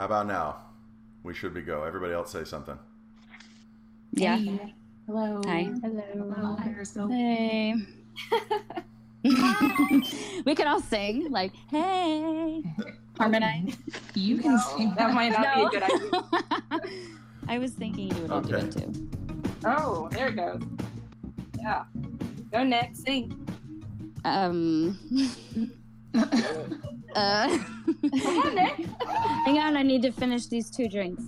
[0.00, 0.56] How about now?
[1.24, 1.82] We should be go.
[1.82, 2.78] Everybody else say something.
[4.12, 4.38] Yeah.
[4.38, 4.74] Hey.
[5.06, 5.42] Hello.
[5.44, 5.70] Hi.
[5.82, 7.06] Hello.
[7.06, 7.74] Hey.
[10.46, 12.62] we can all sing like, hey.
[13.18, 13.76] Harmonize.
[14.14, 14.94] You can sing.
[14.96, 15.68] That might not No.
[15.68, 16.90] be a good idea.
[17.48, 19.10] I was thinking you would all do it too.
[19.66, 20.62] Oh, there it goes.
[21.58, 21.84] Yeah.
[22.50, 23.02] Go next.
[23.02, 23.46] Sing.
[24.24, 24.98] Um.
[27.14, 27.58] uh,
[28.22, 28.86] Come on, Nick.
[29.44, 31.22] hang on, I need to finish these two drinks.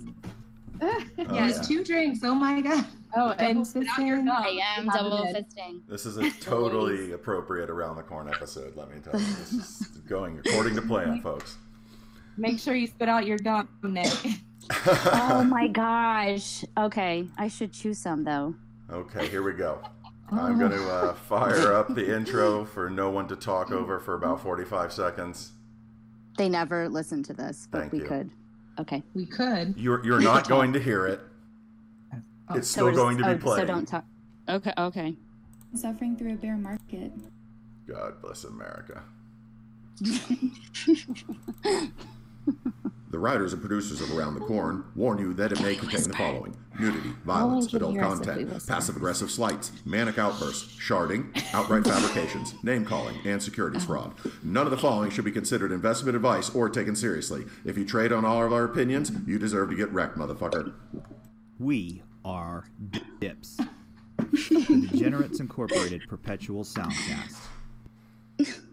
[0.81, 1.51] Yes, yeah.
[1.61, 2.19] two drinks.
[2.23, 2.85] Oh my god.
[3.15, 4.29] Oh, And and spit out your fisting.
[4.31, 5.81] I am double fisting.
[5.87, 8.75] This is a totally appropriate around the corn episode.
[8.75, 11.57] Let me tell you, this is going according to plan, folks.
[12.37, 14.11] Make sure you spit out your gum, Nick.
[14.87, 16.65] Oh my gosh.
[16.77, 18.55] Okay, I should chew some though.
[18.91, 19.79] Okay, here we go.
[20.33, 24.15] I'm going to uh, fire up the intro for no one to talk over for
[24.15, 25.51] about 45 seconds.
[26.37, 28.05] They never listen to this, but Thank we you.
[28.05, 28.31] could.
[28.79, 29.03] Okay.
[29.13, 29.75] We could.
[29.77, 31.21] You're, you're not going to hear it.
[32.55, 33.59] It's So still going to be oh, played.
[33.59, 34.05] So don't talk.
[34.49, 34.73] Okay.
[34.77, 35.15] Okay.
[35.75, 37.11] Suffering through a bear market.
[37.87, 39.03] God bless America.
[43.13, 46.13] The writers and producers of Around the Corn warn you that it may contain the
[46.13, 50.75] following nudity, violence, can adult hear us if we content, passive aggressive slights, manic outbursts,
[50.79, 54.09] sharding, outright fabrications, name calling, and securities uh-huh.
[54.15, 54.33] fraud.
[54.41, 57.45] None of the following should be considered investment advice or taken seriously.
[57.63, 60.73] If you trade on all of our opinions, you deserve to get wrecked, motherfucker.
[61.59, 62.65] We are
[63.19, 63.57] Dips,
[64.17, 67.37] the Degenerates Incorporated Perpetual Soundcast.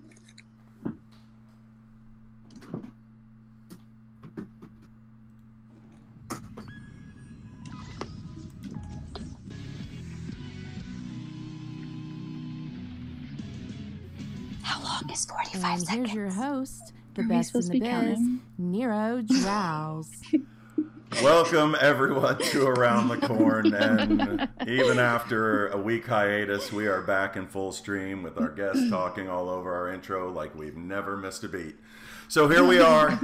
[15.06, 15.88] How is 45 And seconds?
[16.10, 18.40] here's your host, the Are best in the be biz, counting?
[18.58, 20.10] Nero Drowse.
[21.22, 23.74] Welcome, everyone, to Around the Corn.
[23.74, 28.88] And even after a week hiatus, we are back in full stream with our guests
[28.90, 31.76] talking all over our intro like we've never missed a beat.
[32.28, 33.18] So here we are.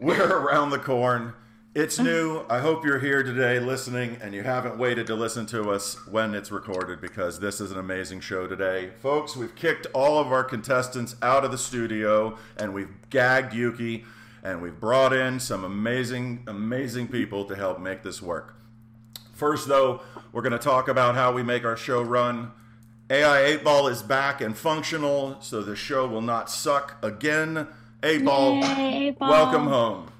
[0.00, 1.34] We're Around the Corn.
[1.78, 2.44] It's new.
[2.50, 6.34] I hope you're here today listening and you haven't waited to listen to us when
[6.34, 8.90] it's recorded because this is an amazing show today.
[9.00, 14.04] Folks, we've kicked all of our contestants out of the studio and we've gagged Yuki
[14.42, 18.56] and we've brought in some amazing, amazing people to help make this work.
[19.32, 20.00] First, though,
[20.32, 22.50] we're going to talk about how we make our show run.
[23.08, 27.68] AI 8 Ball is back and functional, so the show will not suck again.
[28.02, 29.30] 8 Ball, Yay, Ball.
[29.30, 30.10] welcome home.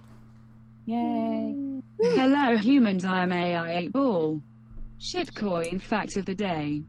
[0.88, 1.54] Yay.
[2.00, 3.04] Hello, humans.
[3.04, 4.40] I'm AI8 Ball.
[4.98, 6.82] Shitcoin fact of the day.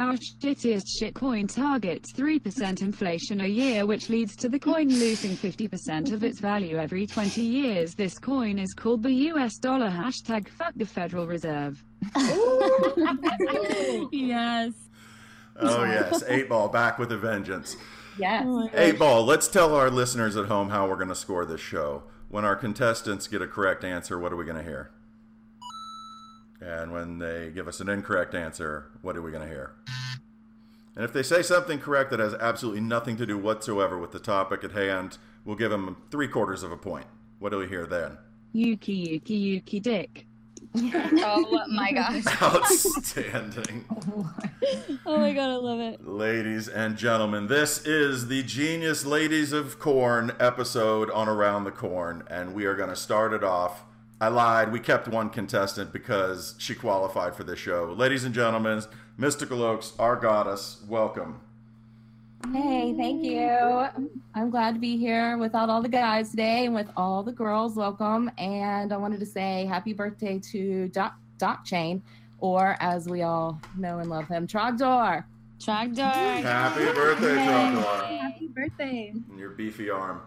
[0.00, 6.12] Our shittiest shitcoin targets 3% inflation a year, which leads to the coin losing 50%
[6.12, 7.94] of its value every 20 years.
[7.94, 11.84] This coin is called the US dollar hashtag fuck the Federal Reserve.
[14.10, 14.72] yes.
[15.60, 17.76] Oh, yes, 8 Ball back with a vengeance.
[18.18, 18.44] Yes.
[18.74, 22.02] 8 Ball, let's tell our listeners at home how we're going to score this show.
[22.34, 24.90] When our contestants get a correct answer, what are we going to hear?
[26.60, 29.76] And when they give us an incorrect answer, what are we going to hear?
[30.96, 34.18] And if they say something correct that has absolutely nothing to do whatsoever with the
[34.18, 37.06] topic at hand, we'll give them three quarters of a point.
[37.38, 38.18] What do we hear then?
[38.52, 40.26] Yuki, Yuki, Yuki dick.
[40.76, 42.24] Oh my gosh.
[42.42, 43.84] Outstanding.
[45.06, 46.06] Oh my god, I love it.
[46.06, 52.24] Ladies and gentlemen, this is the Genius Ladies of Corn episode on Around the Corn,
[52.28, 53.84] and we are going to start it off.
[54.20, 54.72] I lied.
[54.72, 57.94] We kept one contestant because she qualified for this show.
[57.96, 58.82] Ladies and gentlemen,
[59.16, 61.40] Mystical Oaks, our goddess, welcome.
[62.52, 63.48] Hey, thank you.
[64.34, 67.74] I'm glad to be here without all the guys today and with all the girls.
[67.74, 68.30] Welcome.
[68.38, 72.02] And I wanted to say happy birthday to Doc, Doc Chain,
[72.38, 75.24] or as we all know and love him, Trogdor.
[75.58, 76.42] Trogdor.
[76.42, 79.12] Happy birthday, Trogdor, Happy birthday.
[79.14, 80.20] and your beefy arm.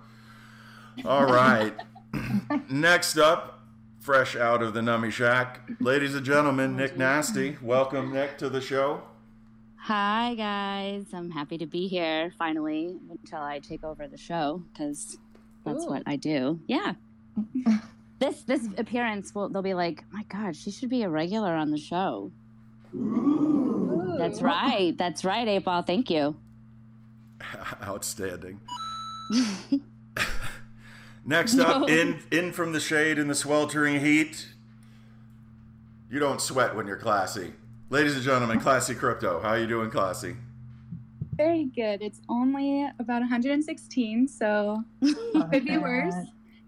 [1.05, 1.73] All right.
[2.69, 3.61] Next up,
[3.99, 7.57] fresh out of the Nummy Shack, ladies and gentlemen, Nick Nasty.
[7.61, 9.03] Welcome, Nick, to the show.
[9.87, 15.17] Hi guys, I'm happy to be here finally until I take over the show because
[15.65, 15.89] that's Ooh.
[15.89, 16.59] what I do.
[16.67, 16.95] Yeah.
[18.19, 21.71] this this appearance will they'll be like, my God, she should be a regular on
[21.71, 22.33] the show.
[22.91, 24.93] That's right.
[24.97, 25.83] That's right, Eight Ball.
[25.83, 26.35] Thank you.
[27.81, 28.59] Outstanding.
[31.25, 34.49] Next up, in in from the shade in the sweltering heat.
[36.11, 37.53] You don't sweat when you're classy.
[37.89, 39.39] Ladies and gentlemen, Classy Crypto.
[39.39, 40.35] How are you doing, Classy?
[41.35, 42.01] Very good.
[42.01, 46.13] It's only about 116, so it could be worse.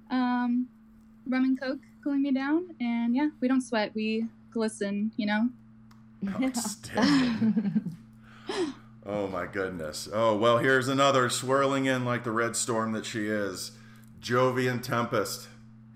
[0.10, 0.70] Um,
[1.28, 5.50] rum and coke cooling me down, and yeah, we don't sweat, we glisten, you know.
[6.42, 7.96] Outstanding.
[9.06, 10.08] Oh my goodness.
[10.14, 13.72] Oh well, here's another swirling in like the red storm that she is,
[14.22, 15.48] Jovian Tempest.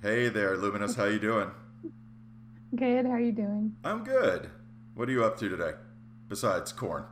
[0.01, 0.95] Hey there, Luminous.
[0.95, 1.51] How you doing?
[2.75, 3.05] Good.
[3.05, 3.75] How are you doing?
[3.83, 4.49] I'm good.
[4.95, 5.71] What are you up to today,
[6.29, 7.05] besides corn?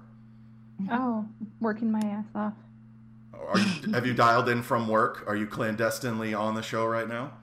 [0.91, 1.25] Oh,
[1.59, 2.53] working my ass off.
[3.33, 5.23] Are you, have you dialed in from work?
[5.27, 7.33] Are you clandestinely on the show right now?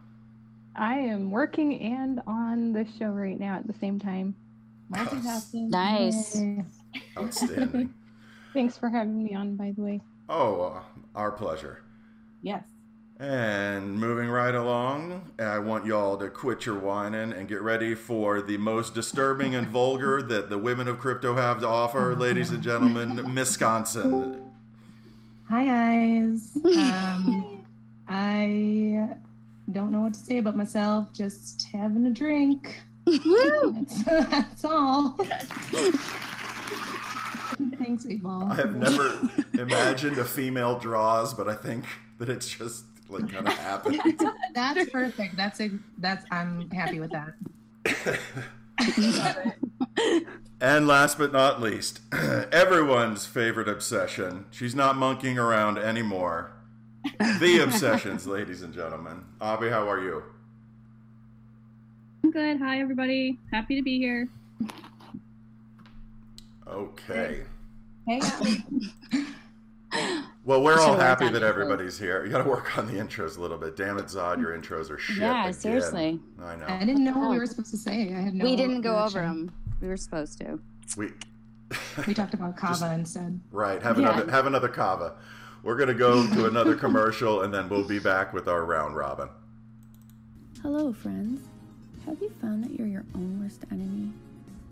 [0.77, 4.37] I am working and on the show right now at the same time.
[4.93, 5.69] Multitasking.
[5.71, 6.41] Nice.
[7.19, 7.93] Outstanding.
[8.55, 10.01] Thanks for having me on, by the way.
[10.29, 10.81] oh, uh,
[11.15, 11.83] our pleasure.
[12.43, 12.63] Yes.
[13.21, 18.41] And moving right along, I want y'all to quit your whining and get ready for
[18.41, 22.63] the most disturbing and vulgar that the women of crypto have to offer, ladies and
[22.63, 24.41] gentlemen, Wisconsin.
[25.49, 26.57] Hi guys.
[26.65, 27.67] Um,
[28.07, 29.09] I
[29.73, 31.13] don't know what to say about myself.
[31.13, 32.81] Just having a drink.
[33.05, 35.19] That's, that's all.
[37.79, 38.45] Thanks, Evil.
[38.49, 41.85] I have never imagined a female draws, but I think
[42.19, 44.01] that it's just like kind of happened.
[44.55, 45.37] That's perfect.
[45.37, 45.71] That's a.
[45.99, 46.25] That's.
[46.31, 47.35] I'm happy with that.
[50.61, 54.47] And last but not least, everyone's favorite obsession.
[54.51, 56.51] She's not monkeying around anymore.
[57.21, 59.25] The obsessions, ladies and gentlemen.
[59.41, 60.25] Abby, how are you?
[62.25, 62.59] I'm good.
[62.59, 63.39] Hi, everybody.
[63.53, 64.29] Happy to be here.
[66.67, 67.45] Okay.
[68.07, 68.21] Hey.
[70.49, 71.47] Well, we're all happy that intros.
[71.47, 72.25] everybody's here.
[72.25, 73.77] You got to work on the intros a little bit.
[73.77, 75.19] Damn it, Zod, your intros are shit.
[75.19, 75.53] Yeah, again.
[75.53, 76.21] seriously.
[76.43, 76.65] I know.
[76.67, 78.15] I didn't know what we were supposed to say.
[78.15, 78.47] I had no.
[78.47, 79.53] we didn't go over them.
[79.83, 80.59] We were supposed to.
[80.97, 81.11] We
[82.07, 83.39] We talked about Just- Kava instead.
[83.53, 83.83] right.
[83.83, 84.11] Have Yeah.
[84.15, 84.31] another.
[84.33, 85.17] Have another kava.
[85.63, 89.29] We're gonna go to another commercial, and then we'll be back with our round robin.
[90.63, 91.47] Hello, friends.
[92.07, 94.13] Have you found that you're your own worst enemy?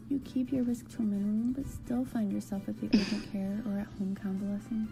[0.08, 3.60] You keep your risk to a minimum, but still find yourself at the urgent care
[3.66, 4.88] or at home convalescing?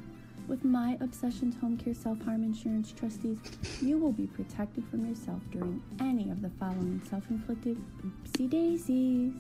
[0.47, 3.39] With my Obsessions Home Care Self Harm Insurance Trustees,
[3.81, 9.33] you will be protected from yourself during any of the following self inflicted oopsie daisies.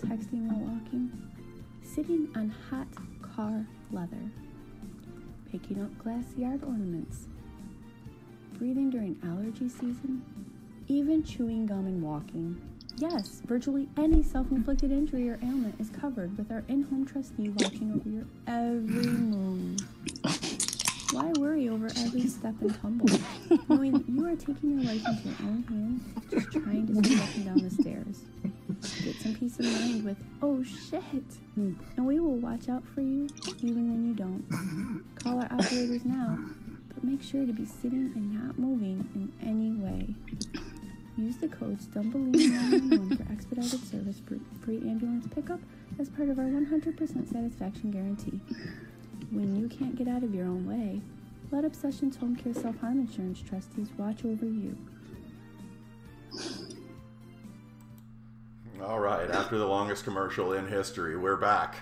[0.00, 1.10] Texting while walking,
[1.82, 2.88] sitting on hot
[3.22, 4.30] car leather,
[5.50, 7.28] picking up glass yard ornaments,
[8.58, 10.22] breathing during allergy season,
[10.88, 12.60] even chewing gum and walking.
[13.02, 17.48] Yes, virtually any self inflicted injury or ailment is covered with our in home trustee
[17.48, 19.80] watching over your every move.
[21.10, 23.08] Why worry over every step and tumble,
[23.68, 27.34] knowing you are taking your life into your own hands, just trying to step up
[27.34, 28.20] and down the stairs?
[29.02, 31.24] Get some peace of mind with, oh shit,
[31.56, 33.28] and we will watch out for you
[33.64, 34.44] even when you don't.
[35.16, 36.38] Call our operators now,
[36.94, 40.14] but make sure to be sitting and not moving in any way.
[41.18, 45.60] Use the code STUMBLING911 for expedited service for free ambulance pickup
[45.98, 46.96] as part of our 100%
[47.30, 48.40] satisfaction guarantee.
[49.30, 51.02] When you can't get out of your own way,
[51.50, 54.76] let Obsessions Home Care Self Harm Insurance Trustees watch over you.
[58.82, 59.30] All right.
[59.30, 61.76] After the longest commercial in history, we're back.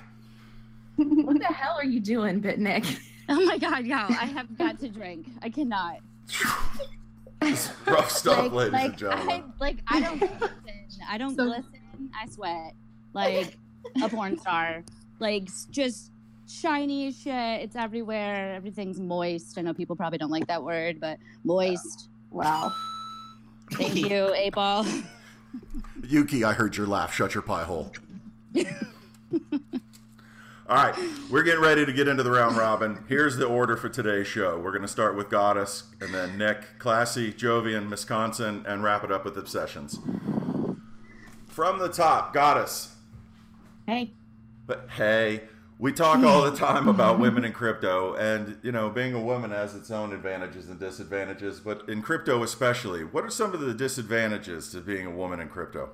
[0.96, 2.98] what the hell are you doing, Bitnick?
[3.28, 5.28] Oh my god, yeah, I have got to drink.
[5.40, 6.00] I cannot.
[7.42, 9.28] Rough stuff, like, ladies like, and gentlemen.
[9.30, 10.50] I, like I don't glisten.
[11.08, 12.10] I don't So- glisten.
[12.20, 12.74] I sweat
[13.12, 13.56] like
[14.02, 14.82] a porn star.
[15.18, 16.10] Like just
[16.48, 17.34] shiny as shit.
[17.62, 18.54] It's everywhere.
[18.54, 19.58] Everything's moist.
[19.58, 22.08] I know people probably don't like that word, but moist.
[22.30, 22.72] Wow.
[23.72, 24.84] Thank you, eight ball.
[26.06, 27.12] Yuki, I heard your laugh.
[27.12, 27.92] Shut your pie hole.
[30.70, 30.94] All right,
[31.28, 33.04] we're getting ready to get into the round robin.
[33.08, 34.56] Here's the order for today's show.
[34.56, 39.10] We're going to start with Goddess, and then Nick, Classy, Jovian, Wisconsin, and wrap it
[39.10, 39.98] up with Obsessions.
[41.48, 42.94] From the top, Goddess.
[43.84, 44.12] Hey.
[44.64, 45.42] But hey,
[45.80, 49.50] we talk all the time about women in crypto, and you know, being a woman
[49.50, 51.58] has its own advantages and disadvantages.
[51.58, 55.48] But in crypto, especially, what are some of the disadvantages to being a woman in
[55.48, 55.90] crypto?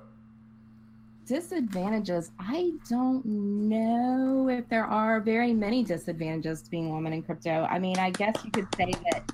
[1.27, 2.31] Disadvantages.
[2.39, 7.67] I don't know if there are very many disadvantages to being a woman in crypto.
[7.69, 9.29] I mean, I guess you could say that,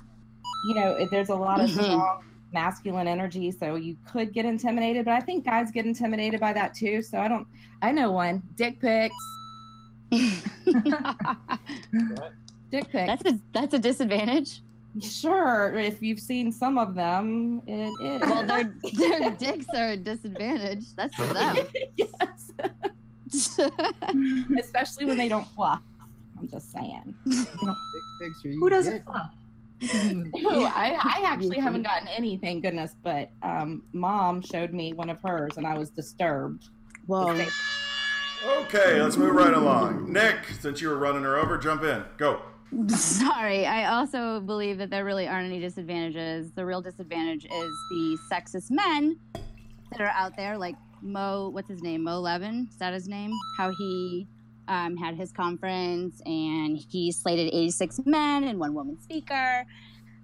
[0.66, 1.84] you know, there's a lot of Mhm.
[1.84, 6.52] strong masculine energy, so you could get intimidated, but I think guys get intimidated by
[6.52, 7.00] that too.
[7.00, 7.46] So I don't,
[7.80, 9.14] I know one dick pics.
[12.70, 13.06] Dick pics.
[13.06, 14.62] That's a that's a disadvantage.
[15.00, 18.20] Sure, if you've seen some of them, it is.
[18.20, 20.94] Well, their their dicks are a disadvantage.
[20.94, 21.56] That's for them.
[21.96, 22.52] yes.
[24.58, 25.82] Especially when they don't fluff.
[26.38, 27.14] I'm just saying.
[28.42, 29.30] Who doesn't fluff?
[29.82, 32.94] Ooh, I, I actually haven't gotten any, thank goodness.
[33.02, 36.68] But um, mom showed me one of hers, and I was disturbed.
[37.06, 37.46] Whoa.
[38.46, 40.12] Okay, let's move right along.
[40.12, 42.04] Nick, since you were running her over, jump in.
[42.16, 42.42] Go.
[42.88, 46.50] Sorry, I also believe that there really aren't any disadvantages.
[46.52, 49.18] The real disadvantage is the sexist men
[49.90, 52.02] that are out there, like Moe, what's his name?
[52.02, 53.30] Moe Levin, is that his name?
[53.56, 54.26] How he
[54.66, 59.66] um, had his conference and he slated 86 men and one woman speaker.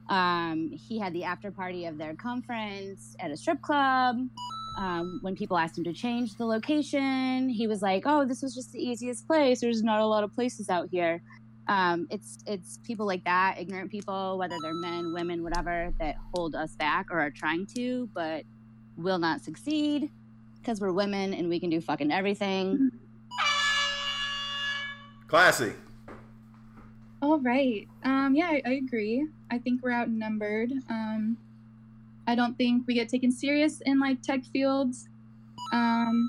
[0.09, 4.16] Um, he had the after party of their conference at a strip club.
[4.78, 8.54] Um, when people asked him to change the location, he was like, "Oh, this was
[8.54, 9.61] just the easiest place.
[9.61, 11.23] There's not a lot of places out here."
[11.70, 16.56] Um, it's it's people like that, ignorant people, whether they're men, women, whatever, that hold
[16.56, 18.42] us back or are trying to, but
[18.96, 20.10] will not succeed
[20.58, 22.90] because we're women and we can do fucking everything.
[25.28, 25.72] Classy.
[27.22, 27.86] All right.
[28.02, 29.28] Um, yeah, I, I agree.
[29.52, 30.72] I think we're outnumbered.
[30.88, 31.36] Um,
[32.26, 35.08] I don't think we get taken serious in like tech fields.
[35.72, 36.28] Um,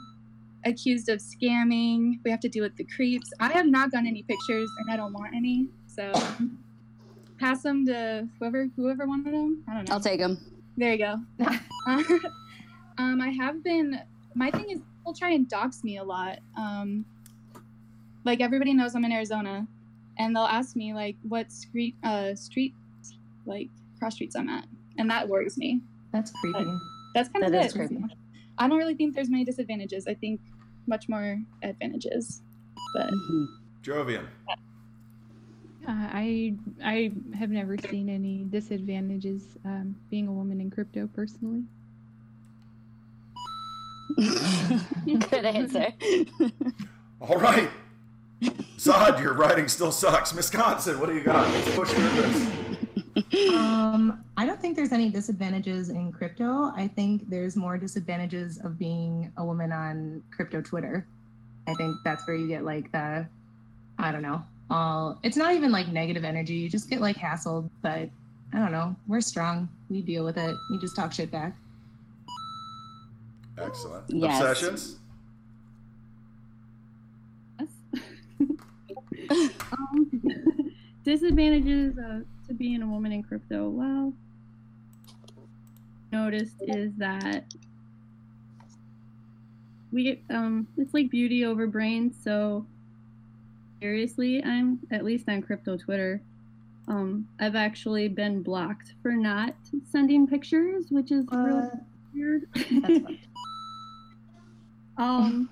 [0.65, 2.20] accused of scamming.
[2.24, 3.32] We have to deal with the creeps.
[3.39, 5.68] I have not gotten any pictures, and I don't want any.
[5.88, 6.12] So
[7.39, 9.63] pass them to whoever whoever wanted them.
[9.68, 9.96] I don't know.
[9.96, 10.38] I'll take them.
[10.77, 11.20] There you go.
[12.98, 14.00] um, I have been.
[14.36, 16.39] My thing is, people try and dox me a lot.
[16.58, 17.06] Um,
[18.24, 19.68] like everybody knows I'm in Arizona,
[20.18, 22.74] and they'll ask me like what street, uh, street,
[23.46, 24.65] like cross streets I'm at,
[24.98, 25.82] and that worries me.
[26.13, 26.65] That's creepy.
[27.15, 27.68] That's kind of That it.
[27.68, 27.98] is creepy.
[28.58, 30.08] I don't really think there's many disadvantages.
[30.08, 30.39] I think
[30.88, 32.41] much more advantages.
[32.93, 33.45] But Mm-hmm.
[33.83, 34.25] Jovian.
[34.50, 34.55] Uh,
[35.88, 41.63] I I have never seen any disadvantages um, being a woman in crypto personally.
[45.05, 45.88] Good answer.
[47.21, 47.69] All right.
[48.77, 50.33] Zod, your writing still sucks.
[50.33, 51.47] Wisconsin, what do you got?
[51.51, 52.71] Let's push through this.
[53.53, 56.72] Um, I don't think there's any disadvantages in crypto.
[56.75, 61.06] I think there's more disadvantages of being a woman on crypto Twitter.
[61.68, 63.27] I think that's where you get like the,
[63.98, 65.20] I don't know, all.
[65.24, 66.53] It's not even like negative energy.
[66.56, 68.10] You just get like hassled, but
[68.53, 68.96] I don't know.
[69.08, 69.70] We're strong.
[69.89, 70.56] We deal with it.
[70.70, 71.56] We just talk shit back.
[73.58, 74.06] Excellent.
[74.08, 74.41] Yes.
[74.41, 74.98] Obsessions?
[79.30, 80.12] um,
[81.03, 83.70] disadvantages uh, to being a woman in crypto.
[83.70, 84.13] Well,
[86.12, 87.46] noticed is that
[89.91, 92.15] we get um, it's like beauty over brains.
[92.22, 92.65] So
[93.79, 96.22] seriously, I'm at least on crypto Twitter.
[96.88, 99.55] Um, I've actually been blocked for not
[99.89, 101.70] sending pictures, which is really
[102.13, 102.48] weird.
[104.98, 105.50] um,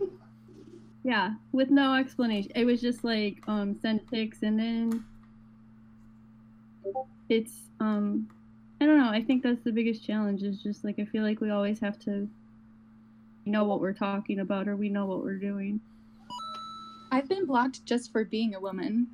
[1.03, 2.51] yeah, with no explanation.
[2.55, 5.05] It was just like um send pics and then
[7.29, 8.27] it's um
[8.81, 11.41] I don't know, I think that's the biggest challenge is just like I feel like
[11.41, 12.27] we always have to
[13.45, 15.79] know what we're talking about or we know what we're doing.
[17.11, 19.07] I've been blocked just for being a woman.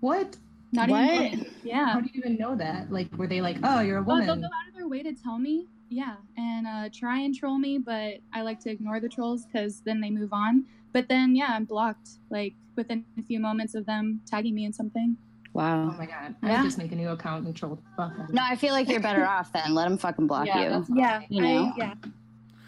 [0.00, 0.36] What?
[0.72, 1.10] Not What?
[1.10, 1.46] even.
[1.62, 1.92] Yeah.
[1.94, 2.92] How do you even know that?
[2.92, 4.26] Like, were they like, oh, you're a Well, woman?
[4.26, 7.58] they'll go out of their way to tell me, yeah, and uh, try and troll
[7.58, 10.66] me, but I like to ignore the trolls because then they move on.
[10.92, 14.72] But then, yeah, I'm blocked like within a few moments of them tagging me in
[14.72, 15.16] something.
[15.54, 15.90] Wow.
[15.94, 16.34] Oh my god.
[16.42, 16.60] I Yeah.
[16.60, 18.88] would just make a new account and troll the fuck out No, I feel like
[18.88, 19.72] you're better off then.
[19.72, 20.86] Let them fucking block yeah, you.
[20.96, 21.64] yeah, You know?
[21.66, 21.94] I, yeah,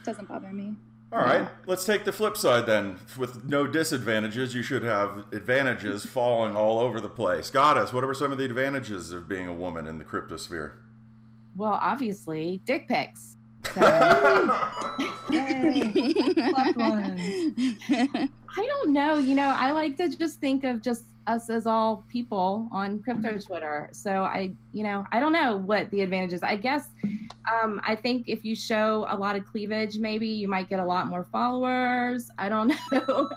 [0.05, 0.75] doesn't bother me.
[1.12, 2.99] All right, let's take the flip side then.
[3.16, 7.49] With no disadvantages, you should have advantages falling all over the place.
[7.50, 10.73] Goddess, what are some of the advantages of being a woman in the cryptosphere?
[11.57, 13.37] Well, obviously, dick pics.
[13.75, 13.81] So,
[18.57, 19.19] I don't know.
[19.19, 23.39] You know, I like to just think of just us as all people on crypto
[23.39, 23.89] Twitter.
[23.93, 26.43] So I, you know, I don't know what the advantage is.
[26.43, 26.89] I guess
[27.51, 30.85] um, I think if you show a lot of cleavage, maybe you might get a
[30.85, 32.31] lot more followers.
[32.39, 33.31] I don't know.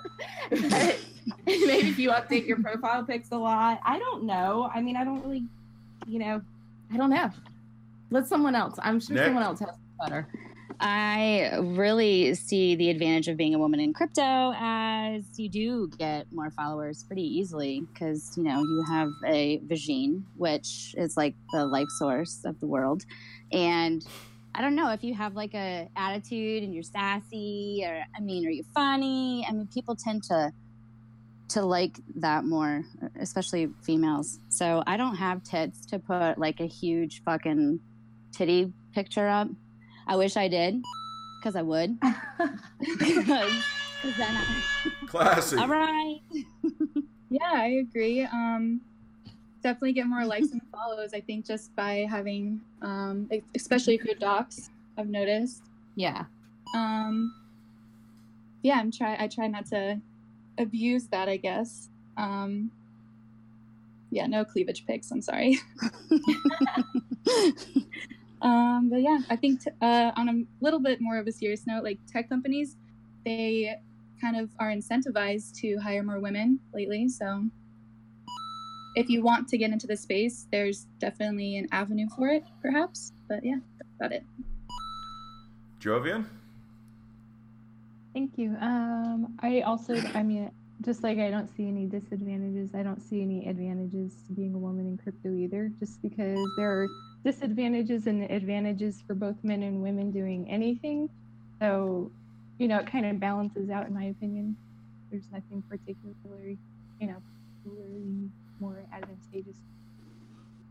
[0.51, 3.79] maybe if you update your profile pics a lot.
[3.83, 4.69] I don't know.
[4.73, 5.43] I mean, I don't really,
[6.07, 6.41] you know,
[6.93, 7.31] I don't know.
[8.11, 8.75] Let someone else.
[8.81, 9.25] I'm sure Nick?
[9.25, 9.69] someone else has
[10.81, 16.31] I really see the advantage of being a woman in crypto as you do get
[16.31, 21.65] more followers pretty easily because you know you have a vagine, which is like the
[21.65, 23.03] life source of the world,
[23.51, 24.05] and
[24.55, 28.45] I don't know if you have like a attitude and you're sassy or I mean,
[28.47, 29.45] are you funny?
[29.47, 30.51] I mean, people tend to
[31.49, 32.83] to like that more,
[33.19, 34.39] especially females.
[34.49, 37.79] So I don't have tits to put like a huge fucking
[38.31, 39.49] titty picture up.
[40.09, 40.83] I wish I did,
[41.39, 41.97] because I would.
[44.01, 44.45] Because then I...
[45.07, 45.57] Classy.
[45.57, 46.19] All right.
[47.31, 48.23] Yeah, I agree.
[48.23, 48.81] Um,
[49.61, 51.13] definitely get more likes and follows.
[51.13, 55.61] I think just by having, um, especially for docs, I've noticed.
[55.93, 56.25] Yeah.
[56.73, 57.31] Um,
[58.63, 59.15] yeah, I'm try.
[59.19, 60.01] I try not to
[60.57, 61.29] abuse that.
[61.29, 61.89] I guess.
[62.17, 62.71] Um,
[64.09, 65.11] yeah, no cleavage pics.
[65.11, 65.59] I'm sorry.
[68.41, 71.67] Um, but yeah, I think t- uh, on a little bit more of a serious
[71.67, 72.77] note, like tech companies,
[73.25, 73.75] they
[74.21, 77.07] kind of are incentivized to hire more women lately.
[77.09, 77.45] So
[78.95, 83.13] if you want to get into the space, there's definitely an avenue for it, perhaps.
[83.27, 84.23] But yeah, that's about it.
[85.79, 86.25] Jovian?
[88.13, 88.55] Thank you.
[88.59, 93.21] Um, I also, I mean, just like I don't see any disadvantages, I don't see
[93.21, 96.87] any advantages to being a woman in crypto either, just because there are
[97.23, 101.09] disadvantages and advantages for both men and women doing anything.
[101.59, 102.11] So,
[102.57, 104.55] you know, it kind of balances out, in my opinion.
[105.11, 106.57] There's nothing particularly,
[107.01, 107.17] you know,
[107.63, 108.29] particularly
[108.59, 109.57] more advantageous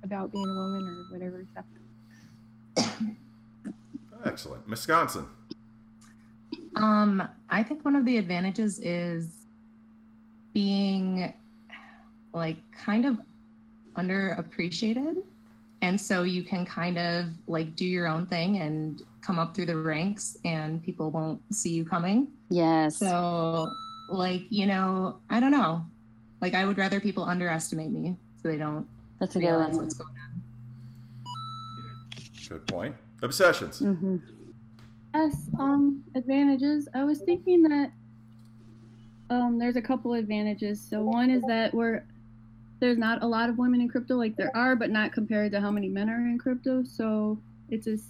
[0.02, 1.44] about being a woman or whatever.
[1.54, 2.84] So.
[4.24, 4.68] Excellent.
[4.68, 5.26] Wisconsin.
[6.76, 9.46] Um, I think one of the advantages is
[10.54, 11.32] being
[12.32, 13.18] like kind of
[13.96, 15.22] underappreciated.
[15.80, 19.66] And so you can kind of like do your own thing and come up through
[19.66, 22.28] the ranks and people won't see you coming.
[22.50, 22.96] Yes.
[22.96, 23.70] So
[24.08, 25.84] like, you know, I don't know.
[26.40, 28.86] Like I would rather people underestimate me so they don't
[29.20, 29.76] That's a good one.
[29.76, 30.42] what's going on.
[32.48, 32.96] Good point.
[33.22, 33.80] Obsessions.
[33.80, 34.16] Mm-hmm.
[35.14, 36.88] Yes, um, advantages.
[36.94, 37.92] I was thinking that
[39.30, 40.80] um, there's a couple advantages.
[40.80, 42.04] So one is that we're
[42.80, 45.60] there's not a lot of women in crypto, like there are, but not compared to
[45.60, 46.84] how many men are in crypto.
[46.84, 47.38] So
[47.68, 48.04] it's just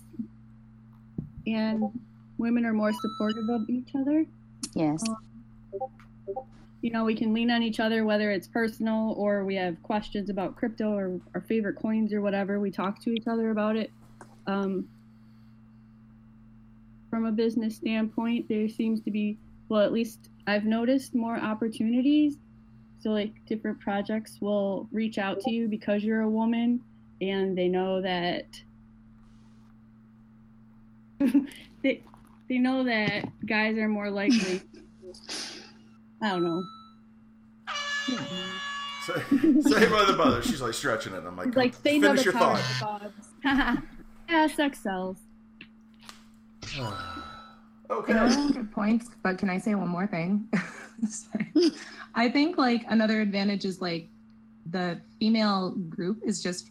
[1.46, 1.84] and
[2.36, 4.26] women are more supportive of each other.
[4.74, 5.02] Yes.
[6.80, 10.30] You know, we can lean on each other, whether it's personal or we have questions
[10.30, 12.60] about crypto or our favorite coins or whatever.
[12.60, 13.90] We talk to each other about it.
[14.46, 14.88] Um,
[17.10, 22.36] from a business standpoint, there seems to be, well, at least I've noticed more opportunities.
[23.00, 26.80] So, like, different projects will reach out to you because you're a woman
[27.20, 28.46] and they know that
[31.82, 32.02] they,
[32.48, 34.62] they know that guys are more likely.
[36.22, 36.64] I don't know.
[39.06, 39.22] Say,
[39.62, 40.42] say by the mother.
[40.42, 41.24] She's like stretching it.
[41.24, 43.02] I'm like, like they know finish the your power thought.
[43.02, 43.82] of the
[44.28, 45.16] yeah, sex sells.
[47.90, 48.52] okay.
[48.52, 50.48] Good points, but can I say one more thing?
[52.14, 54.08] I think like another advantage is like
[54.70, 56.70] the female group is just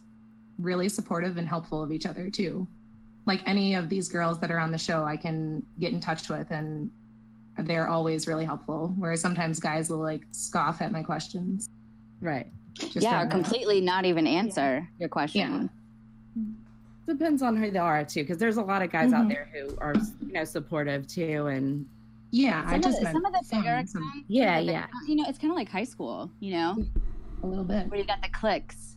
[0.58, 2.66] really supportive and helpful of each other too.
[3.26, 6.28] Like any of these girls that are on the show, I can get in touch
[6.28, 6.90] with and
[7.58, 8.94] they're always really helpful.
[8.96, 11.68] Whereas sometimes guys will like scoff at my questions.
[12.20, 12.46] Right.
[12.74, 15.68] Just yeah, or don't completely not even answer your question.
[17.08, 19.28] Depends on who they are too, because there's a lot of guys out Mhm.
[19.30, 21.86] there who are, you know, supportive too, and
[22.30, 24.72] Yeah, Some, I of, just the, some of the bigger some- accounts, Yeah, the big
[24.74, 24.84] yeah.
[24.84, 26.30] account- You know, it's kind of like high school.
[26.40, 26.84] You know,
[27.42, 27.88] a little bit.
[27.90, 28.96] where you got the clicks.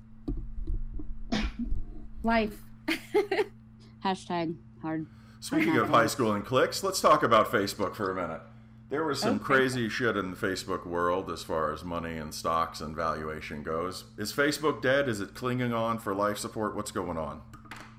[2.24, 2.62] life.
[4.06, 5.06] Hashtag hard.
[5.40, 8.42] Speaking of high school and clicks, let's talk about Facebook for a minute.
[8.90, 9.44] There was some Okay.
[9.46, 14.04] crazy shit in the Facebook world as far as money and stocks and valuation goes.
[14.18, 15.08] Is Facebook dead?
[15.08, 16.76] Is it clinging on for life support?
[16.76, 17.40] What's going on?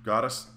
[0.03, 0.49] Goddess?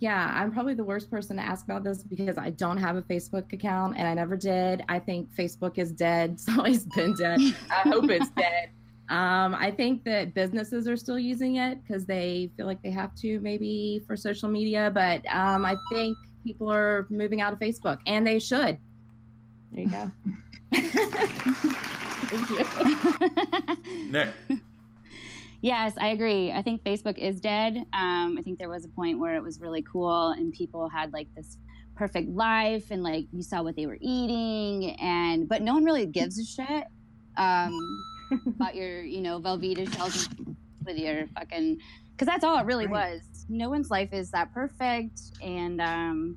[0.00, 3.02] Yeah, I'm probably the worst person to ask about this because I don't have a
[3.02, 4.82] Facebook account and I never did.
[4.88, 6.32] I think Facebook is dead.
[6.32, 7.38] It's always been dead.
[7.70, 8.70] I hope it's dead.
[9.08, 13.14] Um, I think that businesses are still using it because they feel like they have
[13.16, 14.90] to, maybe for social media.
[14.92, 18.78] But um, I think people are moving out of Facebook, and they should.
[19.70, 20.10] There you go.
[22.32, 24.10] Thank you.
[24.10, 24.30] Nick.
[25.62, 26.50] Yes, I agree.
[26.50, 27.76] I think Facebook is dead.
[27.92, 31.12] Um, I think there was a point where it was really cool and people had
[31.12, 31.56] like this
[31.94, 36.06] perfect life and like you saw what they were eating and but no one really
[36.06, 36.84] gives a shit
[37.36, 37.78] um,
[38.46, 40.28] about your you know Velveeta shells
[40.84, 41.78] with your fucking
[42.10, 43.20] because that's all it really was.
[43.48, 46.36] No one's life is that perfect and um,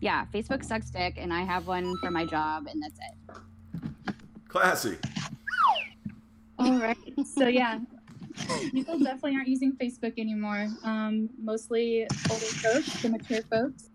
[0.00, 4.14] yeah, Facebook sucks dick and I have one for my job and that's it.
[4.48, 4.98] Classy.
[6.58, 6.96] All right.
[7.24, 7.78] So yeah,
[8.72, 10.68] people definitely aren't using Facebook anymore.
[10.82, 13.90] Um, mostly older folks, the mature folks.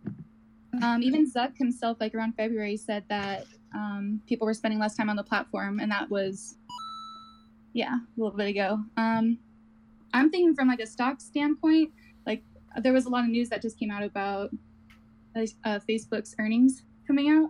[0.81, 5.09] Um, even Zuck himself, like around February, said that um, people were spending less time
[5.09, 6.55] on the platform, and that was,
[7.73, 8.79] yeah, a little bit ago.
[8.97, 9.37] Um,
[10.13, 11.91] I'm thinking from like a stock standpoint,
[12.25, 12.43] like
[12.81, 14.51] there was a lot of news that just came out about
[15.35, 17.49] uh, Facebook's earnings coming out.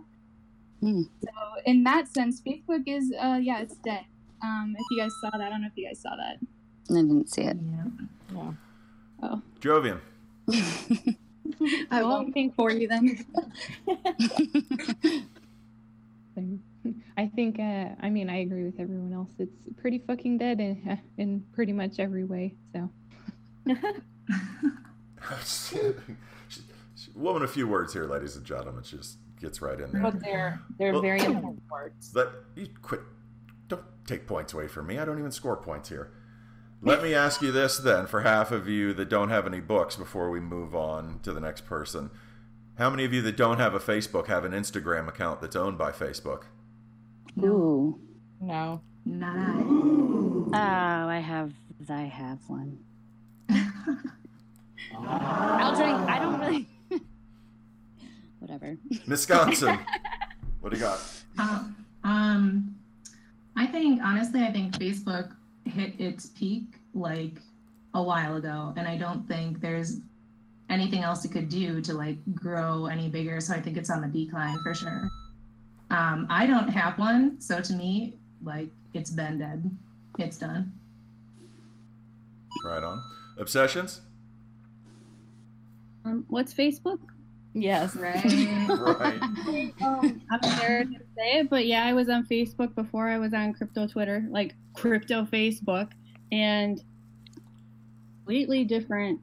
[0.80, 1.02] Hmm.
[1.22, 1.30] So
[1.66, 4.04] in that sense, Facebook is, uh, yeah, it's dead.
[4.42, 6.38] Um, if you guys saw that, I don't know if you guys saw that.
[6.88, 7.56] I didn't see it.
[7.60, 7.84] Yeah.
[8.34, 8.52] yeah.
[9.22, 10.00] Oh, Jovian.
[11.90, 13.24] I won't think for you then.
[17.16, 19.28] I think, uh, I mean, I agree with everyone else.
[19.38, 22.54] It's pretty fucking dead in, in pretty much every way.
[22.72, 22.88] So,
[27.14, 28.82] Woman, a few words here, ladies and gentlemen.
[28.84, 30.00] She just gets right in there.
[30.02, 32.12] But they're they're Well- very important words.
[32.14, 33.00] Let you quit.
[33.68, 34.98] Don't take points away from me.
[34.98, 36.12] I don't even score points here.
[36.82, 39.96] Let me ask you this then, for half of you that don't have any books,
[39.96, 42.10] before we move on to the next person.
[42.78, 45.76] How many of you that don't have a Facebook have an Instagram account that's owned
[45.76, 46.44] by Facebook?
[47.38, 47.98] Ooh.
[48.40, 48.80] No.
[49.04, 49.66] Not
[50.52, 51.52] Oh, I have.
[51.88, 52.78] I have one.
[53.50, 53.66] I'll
[55.76, 55.96] drink.
[56.08, 56.68] I don't really.
[58.38, 58.76] Whatever.
[59.06, 59.78] Wisconsin.
[60.60, 61.00] what do you got?
[61.38, 62.76] Um, um,
[63.56, 65.34] I think honestly, I think Facebook
[65.70, 67.40] hit its peak like
[67.94, 69.98] a while ago, and I don't think there's
[70.68, 73.40] anything else it could do to like grow any bigger.
[73.40, 75.10] So I think it's on the decline for sure.
[75.90, 79.68] Um, I don't have one, so to me, like it's been dead.
[80.18, 80.72] It's done.
[82.64, 83.02] Right on.
[83.38, 84.00] Obsessions?
[86.04, 86.98] Um, what's Facebook?
[87.52, 87.96] Yes.
[87.96, 88.24] Right.
[88.70, 89.74] Right.
[89.82, 93.34] um, I'm embarrassed to say it, but yeah, I was on Facebook before I was
[93.34, 95.90] on crypto Twitter, like crypto Facebook,
[96.30, 96.82] and
[98.16, 99.20] completely different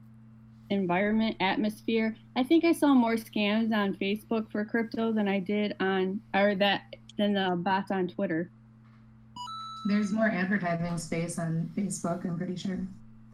[0.70, 2.14] environment, atmosphere.
[2.36, 6.54] I think I saw more scams on Facebook for crypto than I did on, or
[6.56, 8.50] that than the bots on Twitter.
[9.88, 12.78] There's more advertising space on Facebook, I'm pretty sure,